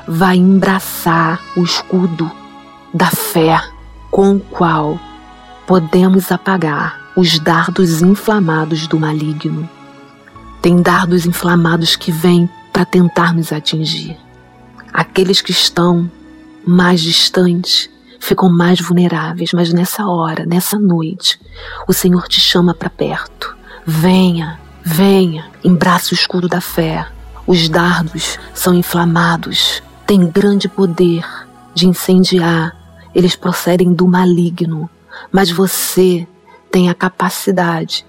vai 0.07 0.37
embraçar 0.37 1.41
o 1.57 1.63
escudo 1.63 2.31
da 2.93 3.11
fé 3.11 3.61
com 4.11 4.37
o 4.37 4.41
qual 4.41 4.99
podemos 5.67 6.33
apagar 6.33 7.13
os 7.17 7.39
dardos 7.39 8.01
inflamados 8.03 8.87
do 8.87 8.99
maligno. 8.99 9.69
Tem 10.63 10.81
dardos 10.81 11.27
inflamados 11.27 11.95
que 11.95 12.11
vêm 12.11 12.49
para 12.79 12.85
tentar 12.85 13.35
nos 13.35 13.53
atingir. 13.53 14.17
Aqueles 14.93 15.41
que 15.41 15.51
estão 15.51 16.09
mais 16.65 17.01
distantes 17.01 17.91
ficam 18.21 18.49
mais 18.49 18.81
vulneráveis, 18.81 19.51
mas 19.53 19.73
nessa 19.73 20.07
hora, 20.07 20.47
nessa 20.47 20.79
noite, 20.79 21.41
o 21.89 21.93
Senhor 21.93 22.29
te 22.29 22.41
chama 22.41 22.73
para 22.73 22.89
perto. 22.89 23.57
Venha, 23.85 24.61
venha, 24.85 25.51
embrace 25.65 26.13
o 26.13 26.15
escudo 26.15 26.49
da 26.49 26.61
fé. 26.61 27.05
Os 27.49 27.69
dardos 27.69 28.39
são 28.55 28.73
inflamados, 28.73 29.83
têm 30.07 30.31
grande 30.31 30.69
poder 30.69 31.27
de 31.75 31.89
incendiar, 31.89 32.77
eles 33.13 33.35
procedem 33.35 33.93
do 33.93 34.07
maligno, 34.07 34.89
mas 35.33 35.51
você 35.51 36.29
tem 36.71 36.89
a 36.89 36.95
capacidade 36.95 38.07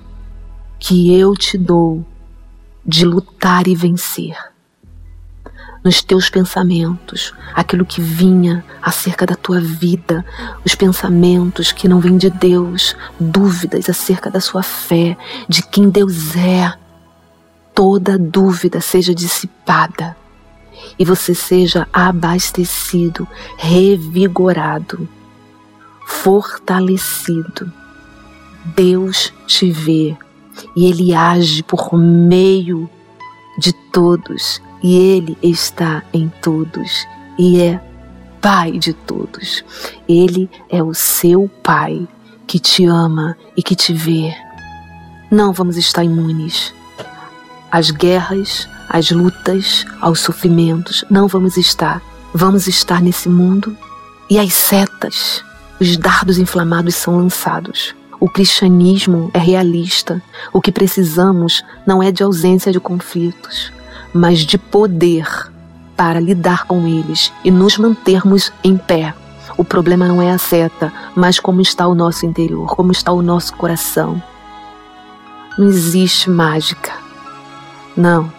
que 0.77 1.11
eu 1.17 1.33
te 1.33 1.57
dou 1.57 2.05
de 2.85 3.03
lutar 3.03 3.67
e 3.67 3.73
vencer 3.73 4.37
nos 5.83 6.01
teus 6.01 6.29
pensamentos, 6.29 7.33
aquilo 7.53 7.85
que 7.85 8.01
vinha 8.01 8.63
acerca 8.81 9.25
da 9.25 9.35
tua 9.35 9.61
vida, 9.61 10.25
os 10.65 10.75
pensamentos 10.75 11.71
que 11.71 11.87
não 11.87 11.99
vêm 11.99 12.17
de 12.17 12.29
Deus, 12.29 12.95
dúvidas 13.19 13.89
acerca 13.89 14.29
da 14.29 14.41
sua 14.41 14.61
fé, 14.61 15.17
de 15.47 15.63
quem 15.63 15.89
Deus 15.89 16.35
é. 16.35 16.73
Toda 17.73 18.17
dúvida 18.17 18.81
seja 18.81 19.15
dissipada 19.15 20.17
e 20.97 21.05
você 21.05 21.33
seja 21.33 21.87
abastecido, 21.93 23.27
revigorado, 23.57 25.07
fortalecido. 26.05 27.71
Deus 28.75 29.33
te 29.47 29.71
vê 29.71 30.17
e 30.75 30.85
Ele 30.85 31.13
age 31.13 31.63
por 31.63 31.97
meio 31.97 32.89
de 33.57 33.71
todos 33.71 34.61
e 34.81 34.97
Ele 34.97 35.37
está 35.41 36.03
em 36.13 36.31
todos 36.41 37.07
e 37.37 37.61
é 37.61 37.81
Pai 38.41 38.71
de 38.71 38.93
todos. 38.93 39.65
Ele 40.07 40.49
é 40.69 40.81
o 40.81 40.93
seu 40.93 41.49
Pai 41.61 42.07
que 42.47 42.57
te 42.57 42.85
ama 42.85 43.35
e 43.55 43.61
que 43.61 43.75
te 43.75 43.93
vê. 43.93 44.33
Não 45.29 45.51
vamos 45.51 45.75
estar 45.75 46.03
imunes 46.03 46.73
às 47.69 47.91
guerras, 47.91 48.67
às 48.87 49.11
lutas, 49.11 49.85
aos 49.99 50.21
sofrimentos. 50.21 51.03
Não 51.09 51.27
vamos 51.27 51.57
estar. 51.57 52.01
Vamos 52.33 52.67
estar 52.67 53.01
nesse 53.01 53.27
mundo 53.27 53.75
e 54.29 54.37
as 54.37 54.53
setas, 54.53 55.43
os 55.79 55.97
dardos 55.97 56.37
inflamados 56.37 56.93
são 56.95 57.17
lançados. 57.17 57.95
O 58.19 58.29
cristianismo 58.29 59.31
é 59.33 59.39
realista. 59.39 60.21
O 60.53 60.61
que 60.61 60.71
precisamos 60.71 61.63
não 61.87 62.03
é 62.03 62.11
de 62.11 62.21
ausência 62.21 62.71
de 62.71 62.79
conflitos, 62.79 63.71
mas 64.13 64.39
de 64.39 64.57
poder 64.57 65.27
para 65.95 66.19
lidar 66.19 66.65
com 66.65 66.87
eles 66.87 67.33
e 67.43 67.51
nos 67.51 67.77
mantermos 67.77 68.53
em 68.63 68.77
pé. 68.77 69.13
O 69.57 69.65
problema 69.65 70.07
não 70.07 70.21
é 70.21 70.31
a 70.31 70.37
seta, 70.37 70.93
mas 71.13 71.39
como 71.39 71.59
está 71.59 71.85
o 71.87 71.93
nosso 71.93 72.25
interior, 72.25 72.73
como 72.75 72.91
está 72.91 73.11
o 73.11 73.21
nosso 73.21 73.53
coração. 73.55 74.21
Não 75.57 75.67
existe 75.67 76.29
mágica. 76.29 76.93
Não. 77.97 78.31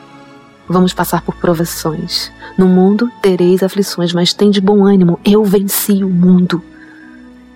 Vamos 0.66 0.94
passar 0.94 1.20
por 1.20 1.34
provações. 1.34 2.32
No 2.56 2.66
mundo 2.66 3.10
tereis 3.20 3.62
aflições, 3.62 4.14
mas 4.14 4.32
tem 4.32 4.50
de 4.50 4.60
bom 4.60 4.86
ânimo. 4.86 5.20
Eu 5.22 5.44
venci 5.44 6.02
o 6.02 6.08
mundo. 6.08 6.62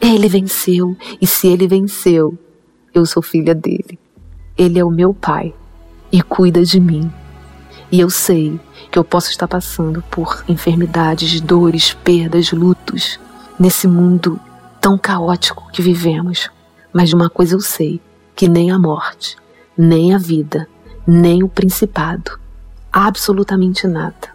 Ele 0.01 0.29
venceu, 0.29 0.95
e 1.19 1.27
se 1.27 1.47
ele 1.47 1.67
venceu, 1.67 2.37
eu 2.93 3.07
sou 3.07 3.23
filha 3.23 3.55
dele. 3.55 3.99
Ele 4.59 4.79
é 4.79 4.85
o 4.85 4.91
meu 4.91 5.15
pai 5.15 5.55
e 6.13 6.21
cuida 6.21 6.63
de 6.63 6.79
mim. 6.79 7.11
E 7.95 8.01
eu 8.01 8.11
sei 8.11 8.59
que 8.91 8.99
eu 8.99 9.05
posso 9.05 9.31
estar 9.31 9.47
passando 9.47 10.03
por 10.11 10.45
enfermidades, 10.49 11.41
dores, 11.41 11.95
perdas, 11.95 12.51
lutos 12.51 13.21
nesse 13.57 13.87
mundo 13.87 14.41
tão 14.81 14.99
caótico 14.99 15.71
que 15.71 15.81
vivemos. 15.81 16.51
Mas 16.93 17.09
de 17.09 17.15
uma 17.15 17.31
coisa 17.31 17.55
eu 17.55 17.61
sei: 17.61 18.01
que 18.35 18.49
nem 18.49 18.73
a 18.73 18.81
morte, 18.81 19.37
nem 19.79 20.13
a 20.13 20.19
vida, 20.19 20.67
nem 21.07 21.45
o 21.45 21.49
principado, 21.49 22.37
absolutamente 22.93 23.87
nada, 23.87 24.35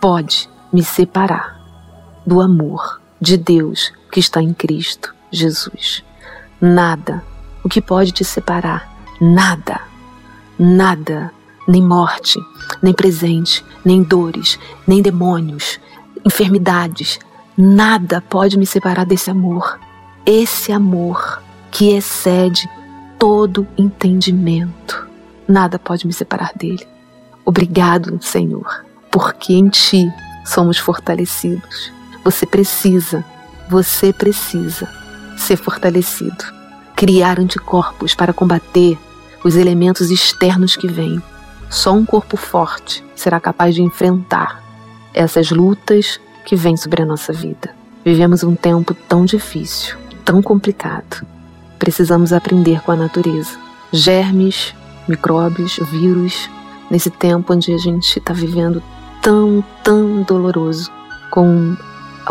pode 0.00 0.50
me 0.72 0.82
separar 0.82 1.60
do 2.26 2.40
amor 2.40 3.00
de 3.20 3.36
Deus 3.36 3.92
que 4.10 4.18
está 4.18 4.42
em 4.42 4.52
Cristo 4.52 5.14
Jesus. 5.30 6.02
Nada. 6.60 7.22
O 7.62 7.68
que 7.68 7.80
pode 7.80 8.10
te 8.10 8.24
separar? 8.24 8.92
Nada. 9.20 9.80
Nada. 10.58 11.35
Nem 11.66 11.82
morte, 11.82 12.38
nem 12.82 12.92
presente, 12.92 13.64
nem 13.84 14.02
dores, 14.02 14.58
nem 14.86 15.02
demônios, 15.02 15.80
enfermidades. 16.24 17.18
Nada 17.56 18.20
pode 18.20 18.58
me 18.58 18.66
separar 18.66 19.04
desse 19.04 19.30
amor. 19.30 19.78
Esse 20.24 20.72
amor 20.72 21.42
que 21.70 21.90
excede 21.90 22.68
todo 23.18 23.66
entendimento. 23.76 25.06
Nada 25.48 25.78
pode 25.78 26.06
me 26.06 26.12
separar 26.12 26.52
dele. 26.54 26.86
Obrigado, 27.44 28.18
Senhor, 28.20 28.84
porque 29.10 29.54
em 29.54 29.68
Ti 29.68 30.10
somos 30.44 30.78
fortalecidos. 30.78 31.92
Você 32.24 32.44
precisa 32.44 33.24
você 33.68 34.12
precisa 34.12 34.88
ser 35.36 35.56
fortalecido, 35.56 36.44
criar 36.94 37.40
anticorpos 37.40 38.14
para 38.14 38.32
combater 38.32 38.96
os 39.44 39.56
elementos 39.56 40.10
externos 40.10 40.76
que 40.76 40.86
vêm. 40.86 41.20
Só 41.76 41.92
um 41.92 42.06
corpo 42.06 42.38
forte 42.38 43.04
será 43.14 43.38
capaz 43.38 43.74
de 43.74 43.82
enfrentar 43.82 44.62
essas 45.12 45.50
lutas 45.50 46.18
que 46.42 46.56
vêm 46.56 46.74
sobre 46.74 47.02
a 47.02 47.04
nossa 47.04 47.34
vida. 47.34 47.68
Vivemos 48.02 48.42
um 48.42 48.54
tempo 48.54 48.94
tão 48.94 49.26
difícil, 49.26 49.94
tão 50.24 50.40
complicado. 50.40 51.26
Precisamos 51.78 52.32
aprender 52.32 52.80
com 52.80 52.92
a 52.92 52.96
natureza. 52.96 53.58
Germes, 53.92 54.74
micróbios, 55.06 55.78
vírus, 55.90 56.48
nesse 56.90 57.10
tempo 57.10 57.52
onde 57.52 57.74
a 57.74 57.78
gente 57.78 58.18
está 58.18 58.32
vivendo 58.32 58.82
tão, 59.20 59.62
tão 59.84 60.22
doloroso 60.22 60.90
com 61.30 61.76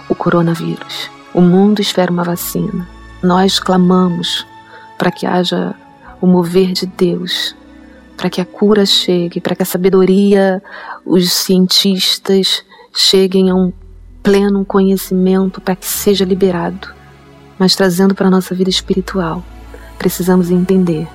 o 0.10 0.16
coronavírus. 0.16 1.12
O 1.36 1.42
mundo 1.42 1.82
espera 1.82 2.12
uma 2.12 2.24
vacina. 2.24 2.90
Nós 3.22 3.60
clamamos 3.60 4.44
para 4.98 5.12
que 5.12 5.28
haja 5.28 5.76
o 6.20 6.26
mover 6.26 6.72
de 6.72 6.88
Deus, 6.88 7.56
para 8.16 8.30
que 8.30 8.42
a 8.42 8.46
cura 8.46 8.86
chegue, 8.86 9.42
para 9.42 9.56
que 9.56 9.64
a 9.64 9.66
sabedoria, 9.66 10.62
os 11.06 11.32
cientistas 11.32 12.64
cheguem 12.94 13.50
a 13.50 13.56
um 13.56 13.72
pleno 14.24 14.66
conhecimento 14.66 15.62
para 15.62 15.76
que 15.76 15.86
seja 15.86 16.26
liberado. 16.26 16.88
Mas 17.60 17.76
trazendo 17.76 18.16
para 18.16 18.28
a 18.28 18.32
nossa 18.32 18.56
vida 18.56 18.70
espiritual, 18.70 19.44
precisamos 19.98 20.50
entender 20.50 21.08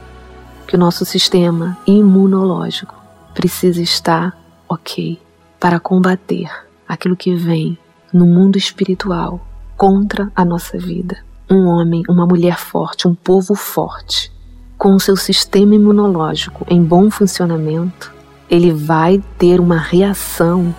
que 0.66 0.76
o 0.76 0.78
nosso 0.78 1.04
sistema 1.04 1.76
imunológico 1.86 2.94
precisa 3.34 3.82
estar 3.82 4.38
ok 4.68 5.20
para 5.58 5.80
combater 5.80 6.48
aquilo 6.86 7.16
que 7.16 7.34
vem 7.34 7.76
no 8.12 8.26
mundo 8.26 8.56
espiritual 8.56 9.46
contra 9.76 10.30
a 10.34 10.44
nossa 10.44 10.78
vida. 10.78 11.18
Um 11.50 11.66
homem, 11.66 12.02
uma 12.08 12.26
mulher 12.26 12.56
forte, 12.58 13.08
um 13.08 13.14
povo 13.14 13.54
forte, 13.54 14.32
com 14.80 14.94
o 14.94 14.98
seu 14.98 15.14
sistema 15.14 15.74
imunológico 15.74 16.64
em 16.66 16.82
bom 16.82 17.10
funcionamento, 17.10 18.10
ele 18.48 18.72
vai 18.72 19.22
ter 19.38 19.60
uma 19.60 19.76
reação 19.76 20.74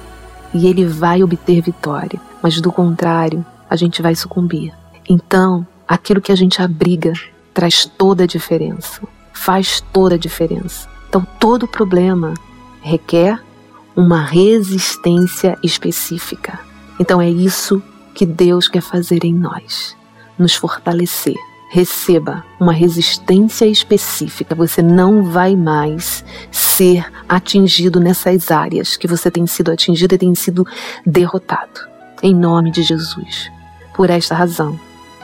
e 0.52 0.66
ele 0.66 0.88
vai 0.88 1.22
obter 1.22 1.62
vitória. 1.62 2.20
Mas 2.42 2.60
do 2.60 2.72
contrário, 2.72 3.46
a 3.70 3.76
gente 3.76 4.02
vai 4.02 4.16
sucumbir. 4.16 4.74
Então, 5.08 5.68
aquilo 5.88 6.20
que 6.20 6.32
a 6.32 6.36
gente 6.36 6.64
abriga 6.64 7.14
traz 7.54 7.86
toda 7.86 8.24
a 8.24 8.28
diferença, 8.28 9.04
faz 9.34 9.82
toda 9.94 10.16
a 10.16 10.18
diferença. 10.18 10.90
Então, 11.08 11.24
todo 11.40 11.68
problema 11.68 12.34
requer 12.82 13.40
uma 13.96 14.24
resistência 14.24 15.60
específica. 15.62 16.60
Então, 17.00 17.22
é 17.22 17.30
isso 17.30 17.80
que 18.16 18.26
Deus 18.26 18.68
quer 18.68 18.82
fazer 18.82 19.24
em 19.24 19.34
nós, 19.34 19.96
nos 20.40 20.56
fortalecer. 20.56 21.51
Receba 21.74 22.44
uma 22.60 22.74
resistência 22.74 23.66
específica. 23.66 24.54
Você 24.54 24.82
não 24.82 25.24
vai 25.24 25.56
mais 25.56 26.24
ser 26.52 27.10
atingido 27.30 27.98
nessas 27.98 28.52
áreas 28.52 28.98
que 28.98 29.08
você 29.08 29.32
tem 29.32 29.48
sido 29.48 29.72
atingido 29.72 30.14
e 30.14 30.18
tem 30.18 30.36
sido 30.36 30.68
derrotado. 31.06 31.88
Em 32.22 32.36
nome 32.36 32.72
de 32.72 32.84
Jesus. 32.84 33.50
Por 33.96 34.10
esta 34.10 34.36
razão, 34.36 34.78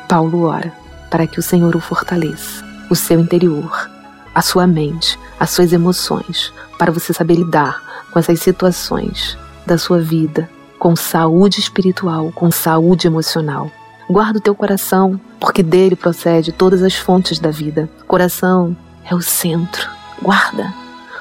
Paulo 0.07 0.43
ora 0.43 0.73
para 1.11 1.27
que 1.27 1.37
o 1.37 1.43
Senhor 1.43 1.75
o 1.75 1.81
fortaleça, 1.81 2.63
o 2.89 2.95
seu 2.95 3.19
interior, 3.19 3.89
a 4.33 4.41
sua 4.41 4.65
mente, 4.65 5.19
as 5.37 5.49
suas 5.49 5.73
emoções, 5.73 6.53
para 6.77 6.93
você 6.93 7.11
saber 7.11 7.35
lidar 7.35 8.07
com 8.11 8.19
essas 8.19 8.39
situações 8.39 9.37
da 9.65 9.77
sua 9.77 9.99
vida 9.99 10.49
com 10.79 10.95
saúde 10.95 11.59
espiritual, 11.59 12.31
com 12.31 12.51
saúde 12.51 13.07
emocional. 13.07 13.71
Guarda 14.09 14.39
o 14.39 14.41
teu 14.41 14.55
coração, 14.55 15.19
porque 15.39 15.61
dele 15.61 15.95
procede 15.95 16.53
todas 16.53 16.81
as 16.81 16.95
fontes 16.95 17.39
da 17.39 17.51
vida. 17.51 17.89
Coração 18.07 18.75
é 19.03 19.13
o 19.13 19.21
centro. 19.21 19.89
Guarda. 20.21 20.73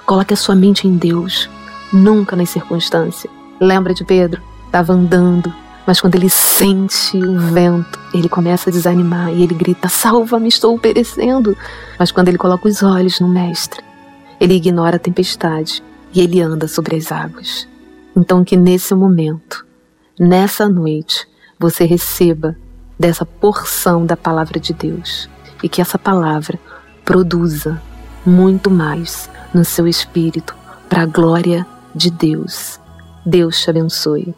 Coloque 0.04 0.32
a 0.32 0.36
sua 0.36 0.54
mente 0.54 0.86
em 0.86 0.96
Deus, 0.96 1.50
nunca 1.92 2.36
nas 2.36 2.50
circunstâncias. 2.50 3.32
Lembra 3.60 3.92
de 3.92 4.04
Pedro? 4.04 4.40
Estava 4.66 4.92
andando, 4.92 5.52
mas 5.84 6.00
quando 6.00 6.14
ele 6.14 6.30
sente 6.30 7.16
o 7.16 7.38
vento, 7.38 7.98
ele 8.14 8.28
começa 8.28 8.70
a 8.70 8.72
desanimar 8.72 9.30
e 9.30 9.42
ele 9.42 9.54
grita: 9.54 9.88
Salva-me, 9.88 10.48
estou 10.48 10.78
perecendo. 10.78 11.56
Mas 11.98 12.12
quando 12.12 12.28
ele 12.28 12.38
coloca 12.38 12.68
os 12.68 12.84
olhos 12.84 13.18
no 13.18 13.28
Mestre, 13.28 13.82
ele 14.40 14.54
ignora 14.54 14.96
a 14.96 15.00
tempestade 15.00 15.82
e 16.14 16.20
ele 16.20 16.40
anda 16.40 16.68
sobre 16.68 16.94
as 16.94 17.10
águas. 17.10 17.68
Então, 18.16 18.44
que 18.44 18.56
nesse 18.56 18.94
momento, 18.94 19.66
nessa 20.18 20.68
noite, 20.68 21.26
você 21.58 21.84
receba 21.84 22.56
dessa 22.98 23.24
porção 23.24 24.06
da 24.06 24.16
palavra 24.16 24.58
de 24.58 24.72
Deus 24.72 25.28
e 25.62 25.68
que 25.68 25.80
essa 25.80 25.98
palavra 25.98 26.58
produza 27.04 27.80
muito 28.24 28.70
mais 28.70 29.30
no 29.54 29.64
seu 29.64 29.86
espírito 29.86 30.56
para 30.88 31.02
a 31.02 31.06
glória 31.06 31.66
de 31.94 32.10
Deus. 32.10 32.80
Deus 33.24 33.60
te 33.60 33.70
abençoe. 33.70 34.34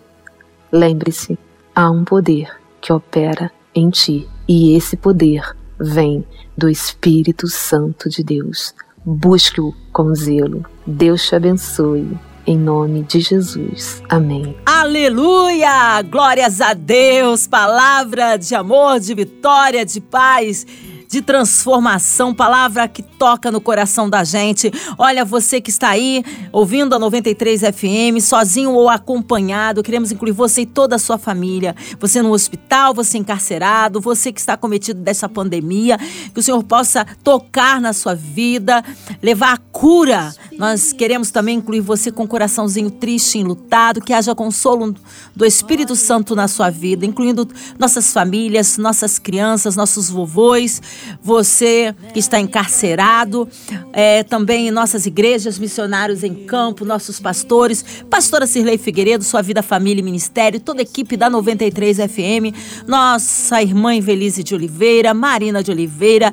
Lembre-se, 0.71 1.38
há 1.75 1.90
um 1.90 2.05
poder 2.05 2.51
que 2.81 2.92
opera 2.92 3.51
em 3.75 3.90
ti 3.90 4.29
e 4.47 4.77
esse 4.77 4.97
poder 4.97 5.57
vem 5.79 6.25
do 6.57 6.68
Espírito 6.68 7.49
Santo 7.49 8.09
de 8.09 8.23
Deus. 8.23 8.75
Busque-o 9.05 9.73
com 9.92 10.14
zelo. 10.14 10.64
Deus 10.87 11.27
te 11.27 11.35
abençoe 11.35 12.18
em 12.48 12.56
nome 12.56 13.02
de 13.02 13.20
Jesus. 13.20 14.02
Amém. 14.08 14.56
Aleluia! 14.64 16.00
Glórias 16.00 16.62
a 16.62 16.72
Deus! 16.72 17.46
Palavra 17.46 18.38
de 18.38 18.54
amor, 18.54 18.98
de 18.98 19.14
vitória, 19.14 19.84
de 19.84 20.00
paz 20.00 20.66
de 21.09 21.23
transformação, 21.23 22.35
palavra 22.35 22.87
que 22.87 23.03
toca 23.03 23.51
no 23.51 23.62
coração 23.62 24.11
da 24.11 24.23
gente. 24.23 24.71
Olha, 24.99 25.25
você 25.25 25.59
que 25.59 25.71
está 25.71 25.88
aí 25.88 26.23
ouvindo 26.53 26.94
a 26.94 26.99
93 26.99 27.62
FM, 27.62 28.21
sozinho 28.21 28.73
ou 28.73 28.90
acompanhado, 28.90 29.83
queremos 29.83 30.12
incluir 30.12 30.33
você 30.33 30.62
e 30.62 30.66
toda 30.66 30.97
a 30.97 30.99
sua 30.99 31.16
família. 31.16 31.75
Você 31.99 32.21
no 32.21 32.31
hospital, 32.31 32.92
você 32.92 33.16
encarcerado, 33.16 34.01
você 34.01 34.31
que 34.31 34.38
está 34.38 34.55
cometido 34.57 35.01
dessa 35.01 35.29
pandemia, 35.29 35.99
que 36.33 36.38
o 36.38 36.42
Senhor 36.42 36.62
possa 36.62 37.07
tocar 37.25 37.81
na 37.81 37.94
sua 37.94 38.14
vida, 38.14 38.85
levar 39.23 39.55
a 39.55 39.57
cura. 39.57 40.35
Nós 40.59 40.92
queremos 40.92 41.31
também 41.31 41.57
incluir 41.57 41.81
você 41.81 42.12
com 42.12 42.25
o 42.25 42.29
coraçãozinho 42.29 42.90
triste, 42.90 43.38
enlutado, 43.38 44.03
que 44.03 44.12
haja 44.12 44.35
consolo 44.35 44.94
do 45.35 45.47
Espírito 45.47 45.97
Santo 45.97 46.37
na 46.37 46.49
sua 46.49 46.68
vida, 46.68 47.07
incluindo 47.07 47.49
nossas 47.79 48.12
famílias, 48.12 48.77
nossas 48.77 49.18
crianças, 49.18 49.75
nossos 49.75 50.11
vovôs, 50.11 50.83
você 51.22 51.94
que 52.12 52.18
está 52.18 52.38
encarcerado, 52.40 53.48
é, 53.92 54.22
também 54.22 54.70
nossas 54.70 55.06
igrejas, 55.06 55.58
missionários 55.58 56.22
em 56.22 56.34
campo, 56.34 56.84
nossos 56.84 57.20
pastores, 57.20 57.84
pastora 58.08 58.46
Cirlei 58.46 58.78
Figueiredo, 58.78 59.24
sua 59.24 59.42
vida, 59.42 59.62
família 59.62 60.00
e 60.00 60.04
ministério, 60.04 60.61
toda 60.61 60.80
a 60.80 60.82
equipe 60.82 61.16
da 61.16 61.28
93 61.28 61.98
FM, 61.98 62.54
nossa 62.87 63.62
irmã 63.62 63.94
Invelise 63.94 64.42
de 64.42 64.54
Oliveira, 64.54 65.12
Marina 65.14 65.62
de 65.62 65.70
Oliveira, 65.70 66.32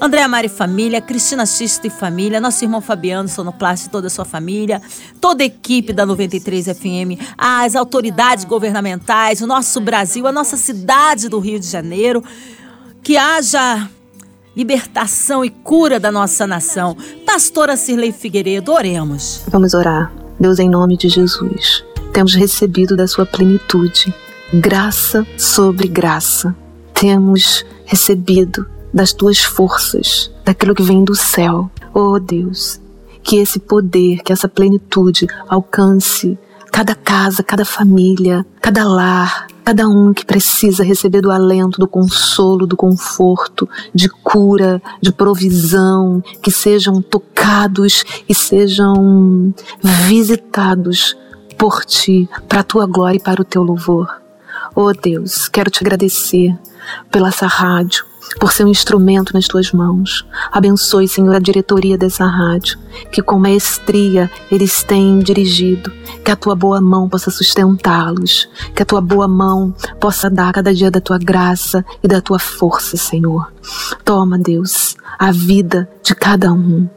Andréa 0.00 0.28
Mari 0.28 0.48
Família, 0.48 1.00
Cristina 1.00 1.46
Xisto 1.46 1.86
e 1.86 1.90
Família, 1.90 2.40
nosso 2.40 2.64
irmão 2.64 2.80
Fabiano 2.80 3.28
Sonoplast 3.28 3.86
e 3.86 3.90
toda 3.90 4.08
a 4.08 4.10
sua 4.10 4.24
família, 4.24 4.82
toda 5.20 5.42
a 5.42 5.46
equipe 5.46 5.92
da 5.92 6.04
93 6.04 6.66
FM, 6.66 7.20
as 7.38 7.76
autoridades 7.76 8.44
governamentais, 8.44 9.40
o 9.40 9.46
nosso 9.46 9.80
Brasil, 9.80 10.26
a 10.26 10.32
nossa 10.32 10.56
cidade 10.56 11.28
do 11.28 11.38
Rio 11.38 11.60
de 11.60 11.66
Janeiro. 11.66 12.22
Que 13.02 13.16
haja 13.16 13.88
libertação 14.56 15.44
e 15.44 15.50
cura 15.50 15.98
da 15.98 16.10
nossa 16.10 16.46
nação. 16.46 16.96
Pastora 17.26 17.76
Cirlei 17.76 18.12
Figueiredo, 18.12 18.72
oremos. 18.72 19.42
Vamos 19.48 19.74
orar. 19.74 20.12
Deus, 20.38 20.58
em 20.58 20.68
nome 20.68 20.96
de 20.96 21.08
Jesus, 21.08 21.84
temos 22.12 22.34
recebido 22.34 22.96
da 22.96 23.06
sua 23.06 23.26
plenitude 23.26 24.12
graça 24.52 25.26
sobre 25.36 25.88
graça. 25.88 26.54
Temos 26.92 27.64
recebido 27.84 28.66
das 28.92 29.12
tuas 29.12 29.42
forças, 29.42 30.30
daquilo 30.44 30.74
que 30.74 30.82
vem 30.82 31.04
do 31.04 31.14
céu. 31.14 31.70
Oh 31.92 32.18
Deus, 32.20 32.80
que 33.22 33.36
esse 33.36 33.58
poder, 33.58 34.22
que 34.22 34.32
essa 34.32 34.48
plenitude 34.48 35.26
alcance 35.48 36.38
cada 36.70 36.94
casa, 36.94 37.42
cada 37.42 37.64
família, 37.64 38.44
cada 38.60 38.84
lar, 38.84 39.46
cada 39.64 39.88
um 39.88 40.12
que 40.12 40.26
precisa 40.26 40.84
receber 40.84 41.22
do 41.22 41.30
alento, 41.30 41.80
do 41.80 41.88
consolo, 41.88 42.66
do 42.66 42.76
conforto, 42.76 43.68
de 43.94 44.08
cura, 44.08 44.82
de 45.00 45.10
provisão, 45.10 46.22
que 46.42 46.50
sejam 46.50 47.00
tocados 47.00 48.04
e 48.28 48.34
sejam 48.34 49.54
visitados 49.80 51.16
por 51.56 51.84
ti, 51.84 52.28
para 52.48 52.60
a 52.60 52.64
tua 52.64 52.86
glória 52.86 53.16
e 53.16 53.22
para 53.22 53.40
o 53.40 53.44
teu 53.44 53.62
louvor. 53.62 54.20
Oh 54.74 54.92
Deus, 54.92 55.48
quero 55.48 55.70
te 55.70 55.82
agradecer 55.82 56.56
pela 57.10 57.28
essa 57.28 57.46
rádio, 57.46 58.04
por 58.38 58.52
ser 58.52 58.64
um 58.64 58.68
instrumento 58.68 59.32
nas 59.34 59.46
tuas 59.46 59.72
mãos. 59.72 60.26
Abençoe, 60.50 61.08
Senhor, 61.08 61.34
a 61.34 61.38
diretoria 61.38 61.96
dessa 61.96 62.24
rádio, 62.26 62.78
que 63.10 63.22
com 63.22 63.38
maestria 63.38 64.30
eles 64.50 64.82
têm 64.82 65.18
dirigido, 65.18 65.92
que 66.24 66.30
a 66.30 66.36
tua 66.36 66.54
boa 66.54 66.80
mão 66.80 67.08
possa 67.08 67.30
sustentá-los, 67.30 68.48
que 68.74 68.82
a 68.82 68.86
tua 68.86 69.00
boa 69.00 69.28
mão 69.28 69.74
possa 70.00 70.28
dar 70.28 70.52
cada 70.52 70.74
dia 70.74 70.90
da 70.90 71.00
tua 71.00 71.18
graça 71.18 71.84
e 72.02 72.08
da 72.08 72.20
tua 72.20 72.38
força, 72.38 72.96
Senhor. 72.96 73.52
Toma, 74.04 74.38
Deus, 74.38 74.96
a 75.18 75.30
vida 75.30 75.88
de 76.02 76.14
cada 76.14 76.52
um. 76.52 76.88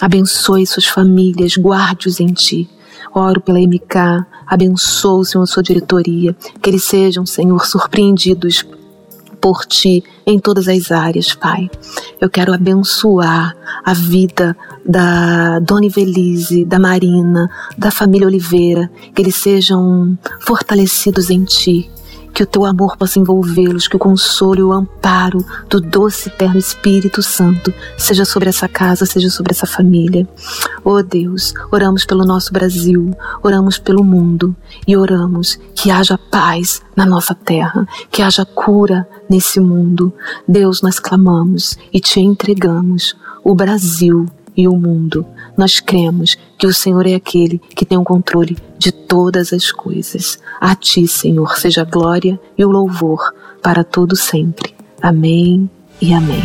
Abençoe 0.00 0.66
suas 0.66 0.86
famílias, 0.86 1.56
guarde-os 1.56 2.20
em 2.20 2.32
ti. 2.32 2.68
Oro 3.14 3.40
pela 3.40 3.60
MK, 3.60 4.26
abençoe, 4.46 5.24
Senhor, 5.26 5.46
sua 5.46 5.62
diretoria, 5.62 6.34
que 6.60 6.70
eles 6.70 6.84
sejam, 6.84 7.26
Senhor, 7.26 7.66
surpreendidos 7.66 8.64
por 9.42 9.66
ti 9.66 10.04
em 10.24 10.38
todas 10.38 10.68
as 10.68 10.92
áreas, 10.92 11.34
Pai. 11.34 11.68
Eu 12.20 12.30
quero 12.30 12.54
abençoar 12.54 13.56
a 13.84 13.92
vida 13.92 14.56
da 14.86 15.58
Dona 15.58 15.86
Ivelise, 15.86 16.64
da 16.64 16.78
Marina, 16.78 17.50
da 17.76 17.90
família 17.90 18.28
Oliveira, 18.28 18.88
que 19.12 19.20
eles 19.20 19.34
sejam 19.34 20.16
fortalecidos 20.40 21.28
em 21.28 21.42
ti 21.42 21.90
que 22.32 22.42
o 22.42 22.46
teu 22.46 22.64
amor 22.64 22.96
possa 22.96 23.18
envolvê-los, 23.18 23.88
que 23.88 23.96
o 23.96 23.98
consolo 23.98 24.58
e 24.58 24.62
o 24.62 24.72
amparo 24.72 25.44
do 25.68 25.80
doce 25.80 26.28
e 26.28 26.32
eterno 26.32 26.58
Espírito 26.58 27.22
Santo 27.22 27.72
seja 27.96 28.24
sobre 28.24 28.48
essa 28.48 28.68
casa, 28.68 29.04
seja 29.06 29.30
sobre 29.30 29.52
essa 29.52 29.66
família. 29.66 30.26
Oh 30.84 31.02
Deus, 31.02 31.52
oramos 31.70 32.04
pelo 32.04 32.24
nosso 32.24 32.52
Brasil, 32.52 33.14
oramos 33.42 33.78
pelo 33.78 34.02
mundo 34.02 34.54
e 34.86 34.96
oramos 34.96 35.58
que 35.74 35.90
haja 35.90 36.18
paz 36.18 36.82
na 36.96 37.04
nossa 37.04 37.34
terra, 37.34 37.86
que 38.10 38.22
haja 38.22 38.44
cura 38.44 39.06
nesse 39.28 39.60
mundo. 39.60 40.12
Deus, 40.46 40.82
nós 40.82 40.98
clamamos 40.98 41.76
e 41.92 42.00
te 42.00 42.20
entregamos 42.20 43.16
o 43.44 43.54
Brasil 43.54 44.26
e 44.56 44.68
o 44.68 44.76
mundo. 44.76 45.26
Nós 45.56 45.80
cremos 45.80 46.36
que 46.58 46.66
o 46.66 46.72
Senhor 46.72 47.06
é 47.06 47.14
aquele 47.14 47.58
que 47.58 47.84
tem 47.84 47.98
o 47.98 48.04
controle 48.04 48.56
de 48.78 48.90
todas 48.90 49.52
as 49.52 49.70
coisas. 49.70 50.38
A 50.60 50.74
ti, 50.74 51.06
Senhor, 51.06 51.56
seja 51.58 51.82
a 51.82 51.84
glória 51.84 52.40
e 52.56 52.64
o 52.64 52.70
louvor 52.70 53.34
para 53.62 53.84
todo 53.84 54.16
sempre. 54.16 54.74
Amém 55.00 55.70
e 56.00 56.12
amém. 56.12 56.42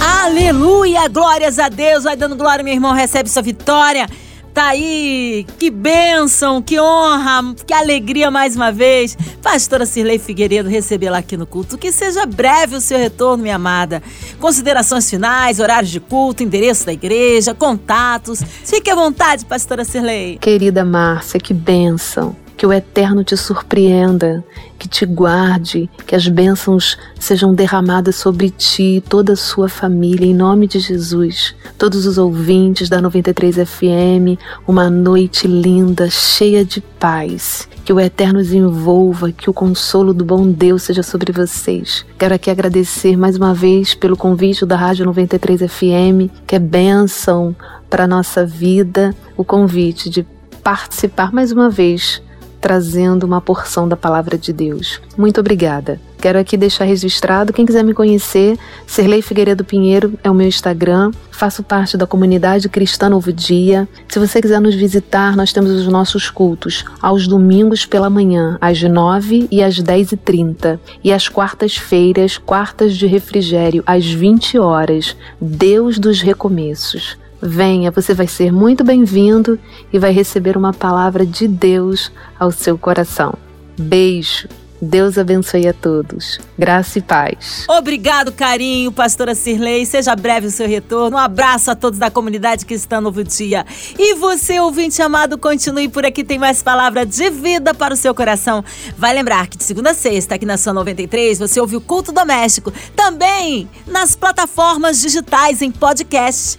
Aleluia! 0.00 1.08
Glórias 1.08 1.58
a 1.58 1.68
Deus! 1.68 2.04
Vai 2.04 2.16
dando 2.16 2.36
glória, 2.36 2.64
meu 2.64 2.72
irmão, 2.72 2.92
recebe 2.92 3.28
sua 3.28 3.42
vitória. 3.42 4.06
Tá 4.52 4.66
aí, 4.68 5.46
que 5.58 5.70
bênção, 5.70 6.60
que 6.60 6.78
honra, 6.78 7.54
que 7.66 7.72
alegria 7.72 8.30
mais 8.30 8.54
uma 8.54 8.70
vez. 8.70 9.16
Pastora 9.42 9.86
Cirlei 9.86 10.18
Figueiredo 10.18 10.68
recebê-la 10.68 11.18
aqui 11.18 11.38
no 11.38 11.46
culto. 11.46 11.78
Que 11.78 11.90
seja 11.90 12.26
breve 12.26 12.76
o 12.76 12.80
seu 12.80 12.98
retorno, 12.98 13.42
minha 13.42 13.56
amada. 13.56 14.02
Considerações 14.38 15.08
finais, 15.08 15.58
horários 15.58 15.90
de 15.90 16.00
culto, 16.00 16.42
endereço 16.42 16.84
da 16.84 16.92
igreja, 16.92 17.54
contatos. 17.54 18.42
Fique 18.42 18.90
à 18.90 18.94
vontade, 18.94 19.46
pastora 19.46 19.86
Cirlei. 19.86 20.36
Querida 20.38 20.84
Márcia, 20.84 21.40
que 21.40 21.54
bênção 21.54 22.36
que 22.56 22.66
o 22.66 22.72
Eterno 22.72 23.24
te 23.24 23.36
surpreenda, 23.36 24.44
que 24.78 24.88
te 24.88 25.06
guarde, 25.06 25.88
que 26.06 26.14
as 26.14 26.26
bênçãos 26.26 26.98
sejam 27.18 27.54
derramadas 27.54 28.16
sobre 28.16 28.50
ti 28.50 28.96
e 28.96 29.00
toda 29.00 29.34
a 29.34 29.36
sua 29.36 29.68
família, 29.68 30.26
em 30.26 30.34
nome 30.34 30.66
de 30.66 30.78
Jesus. 30.78 31.54
Todos 31.78 32.06
os 32.06 32.18
ouvintes 32.18 32.88
da 32.88 33.00
93 33.00 33.56
FM, 33.56 34.38
uma 34.66 34.90
noite 34.90 35.46
linda, 35.46 36.10
cheia 36.10 36.64
de 36.64 36.80
paz. 36.80 37.68
Que 37.84 37.92
o 37.92 38.00
Eterno 38.00 38.40
os 38.40 38.52
envolva, 38.52 39.32
que 39.32 39.50
o 39.50 39.52
consolo 39.52 40.12
do 40.12 40.24
bom 40.24 40.50
Deus 40.50 40.82
seja 40.82 41.02
sobre 41.02 41.32
vocês. 41.32 42.04
Quero 42.18 42.34
aqui 42.34 42.50
agradecer 42.50 43.16
mais 43.16 43.36
uma 43.36 43.54
vez 43.54 43.94
pelo 43.94 44.16
convite 44.16 44.64
da 44.64 44.76
Rádio 44.76 45.06
93 45.06 45.60
FM, 45.60 46.30
que 46.46 46.54
é 46.54 46.58
bênção 46.58 47.54
para 47.90 48.04
a 48.04 48.08
nossa 48.08 48.46
vida, 48.46 49.14
o 49.36 49.44
convite 49.44 50.08
de 50.08 50.26
participar 50.62 51.32
mais 51.32 51.52
uma 51.52 51.68
vez 51.68 52.22
trazendo 52.62 53.24
uma 53.24 53.40
porção 53.40 53.88
da 53.88 53.96
palavra 53.96 54.38
de 54.38 54.52
Deus. 54.52 55.00
Muito 55.18 55.40
obrigada. 55.40 56.00
Quero 56.22 56.38
aqui 56.38 56.56
deixar 56.56 56.84
registrado, 56.84 57.52
quem 57.52 57.66
quiser 57.66 57.82
me 57.82 57.92
conhecer, 57.92 58.56
Serlei 58.86 59.20
Figueiredo 59.20 59.64
Pinheiro 59.64 60.14
é 60.22 60.30
o 60.30 60.34
meu 60.34 60.46
Instagram, 60.46 61.10
faço 61.32 61.64
parte 61.64 61.96
da 61.96 62.06
comunidade 62.06 62.68
Cristã 62.68 63.08
Novo 63.08 63.32
Dia. 63.32 63.88
Se 64.08 64.20
você 64.20 64.40
quiser 64.40 64.60
nos 64.60 64.76
visitar, 64.76 65.36
nós 65.36 65.52
temos 65.52 65.72
os 65.72 65.88
nossos 65.88 66.30
cultos 66.30 66.84
aos 67.00 67.26
domingos 67.26 67.84
pela 67.84 68.08
manhã, 68.08 68.56
às 68.60 68.80
9 68.80 69.48
e 69.50 69.60
às 69.60 69.80
10 69.80 70.12
e 70.12 70.16
30 70.16 70.80
e 71.02 71.12
às 71.12 71.28
quartas-feiras, 71.28 72.38
quartas 72.38 72.94
de 72.94 73.08
refrigério, 73.08 73.82
às 73.84 74.06
20 74.06 74.60
horas. 74.60 75.16
Deus 75.40 75.98
dos 75.98 76.20
recomeços. 76.20 77.20
Venha, 77.44 77.90
você 77.90 78.14
vai 78.14 78.28
ser 78.28 78.52
muito 78.52 78.84
bem-vindo 78.84 79.58
e 79.92 79.98
vai 79.98 80.12
receber 80.12 80.56
uma 80.56 80.72
palavra 80.72 81.26
de 81.26 81.48
Deus 81.48 82.12
ao 82.38 82.52
seu 82.52 82.78
coração. 82.78 83.34
Beijo. 83.76 84.48
Deus 84.84 85.16
abençoe 85.16 85.68
a 85.68 85.72
todos. 85.72 86.40
Graça 86.58 86.98
e 86.98 87.02
paz. 87.02 87.64
Obrigado, 87.68 88.32
carinho, 88.32 88.90
pastora 88.90 89.32
Cirlei. 89.32 89.86
Seja 89.86 90.16
breve 90.16 90.48
o 90.48 90.50
seu 90.50 90.66
retorno. 90.66 91.16
Um 91.16 91.20
abraço 91.20 91.70
a 91.70 91.76
todos 91.76 92.00
da 92.00 92.10
comunidade 92.10 92.66
que 92.66 92.74
está 92.74 92.96
no 92.96 93.02
Novo 93.02 93.22
Dia. 93.22 93.64
E 93.96 94.16
você, 94.16 94.58
ouvinte 94.58 95.00
amado, 95.00 95.38
continue 95.38 95.88
por 95.88 96.04
aqui. 96.04 96.24
Tem 96.24 96.36
mais 96.36 96.64
palavra 96.64 97.06
de 97.06 97.30
vida 97.30 97.72
para 97.72 97.94
o 97.94 97.96
seu 97.96 98.12
coração. 98.12 98.64
Vai 98.98 99.14
lembrar 99.14 99.46
que 99.46 99.56
de 99.56 99.62
segunda 99.62 99.90
a 99.90 99.94
sexta, 99.94 100.34
aqui 100.34 100.44
na 100.44 100.56
sua 100.56 100.72
93, 100.72 101.38
você 101.38 101.60
ouve 101.60 101.76
o 101.76 101.80
Culto 101.80 102.10
Doméstico. 102.10 102.72
Também 102.96 103.70
nas 103.86 104.16
plataformas 104.16 105.00
digitais 105.00 105.62
em 105.62 105.70
podcast 105.70 106.58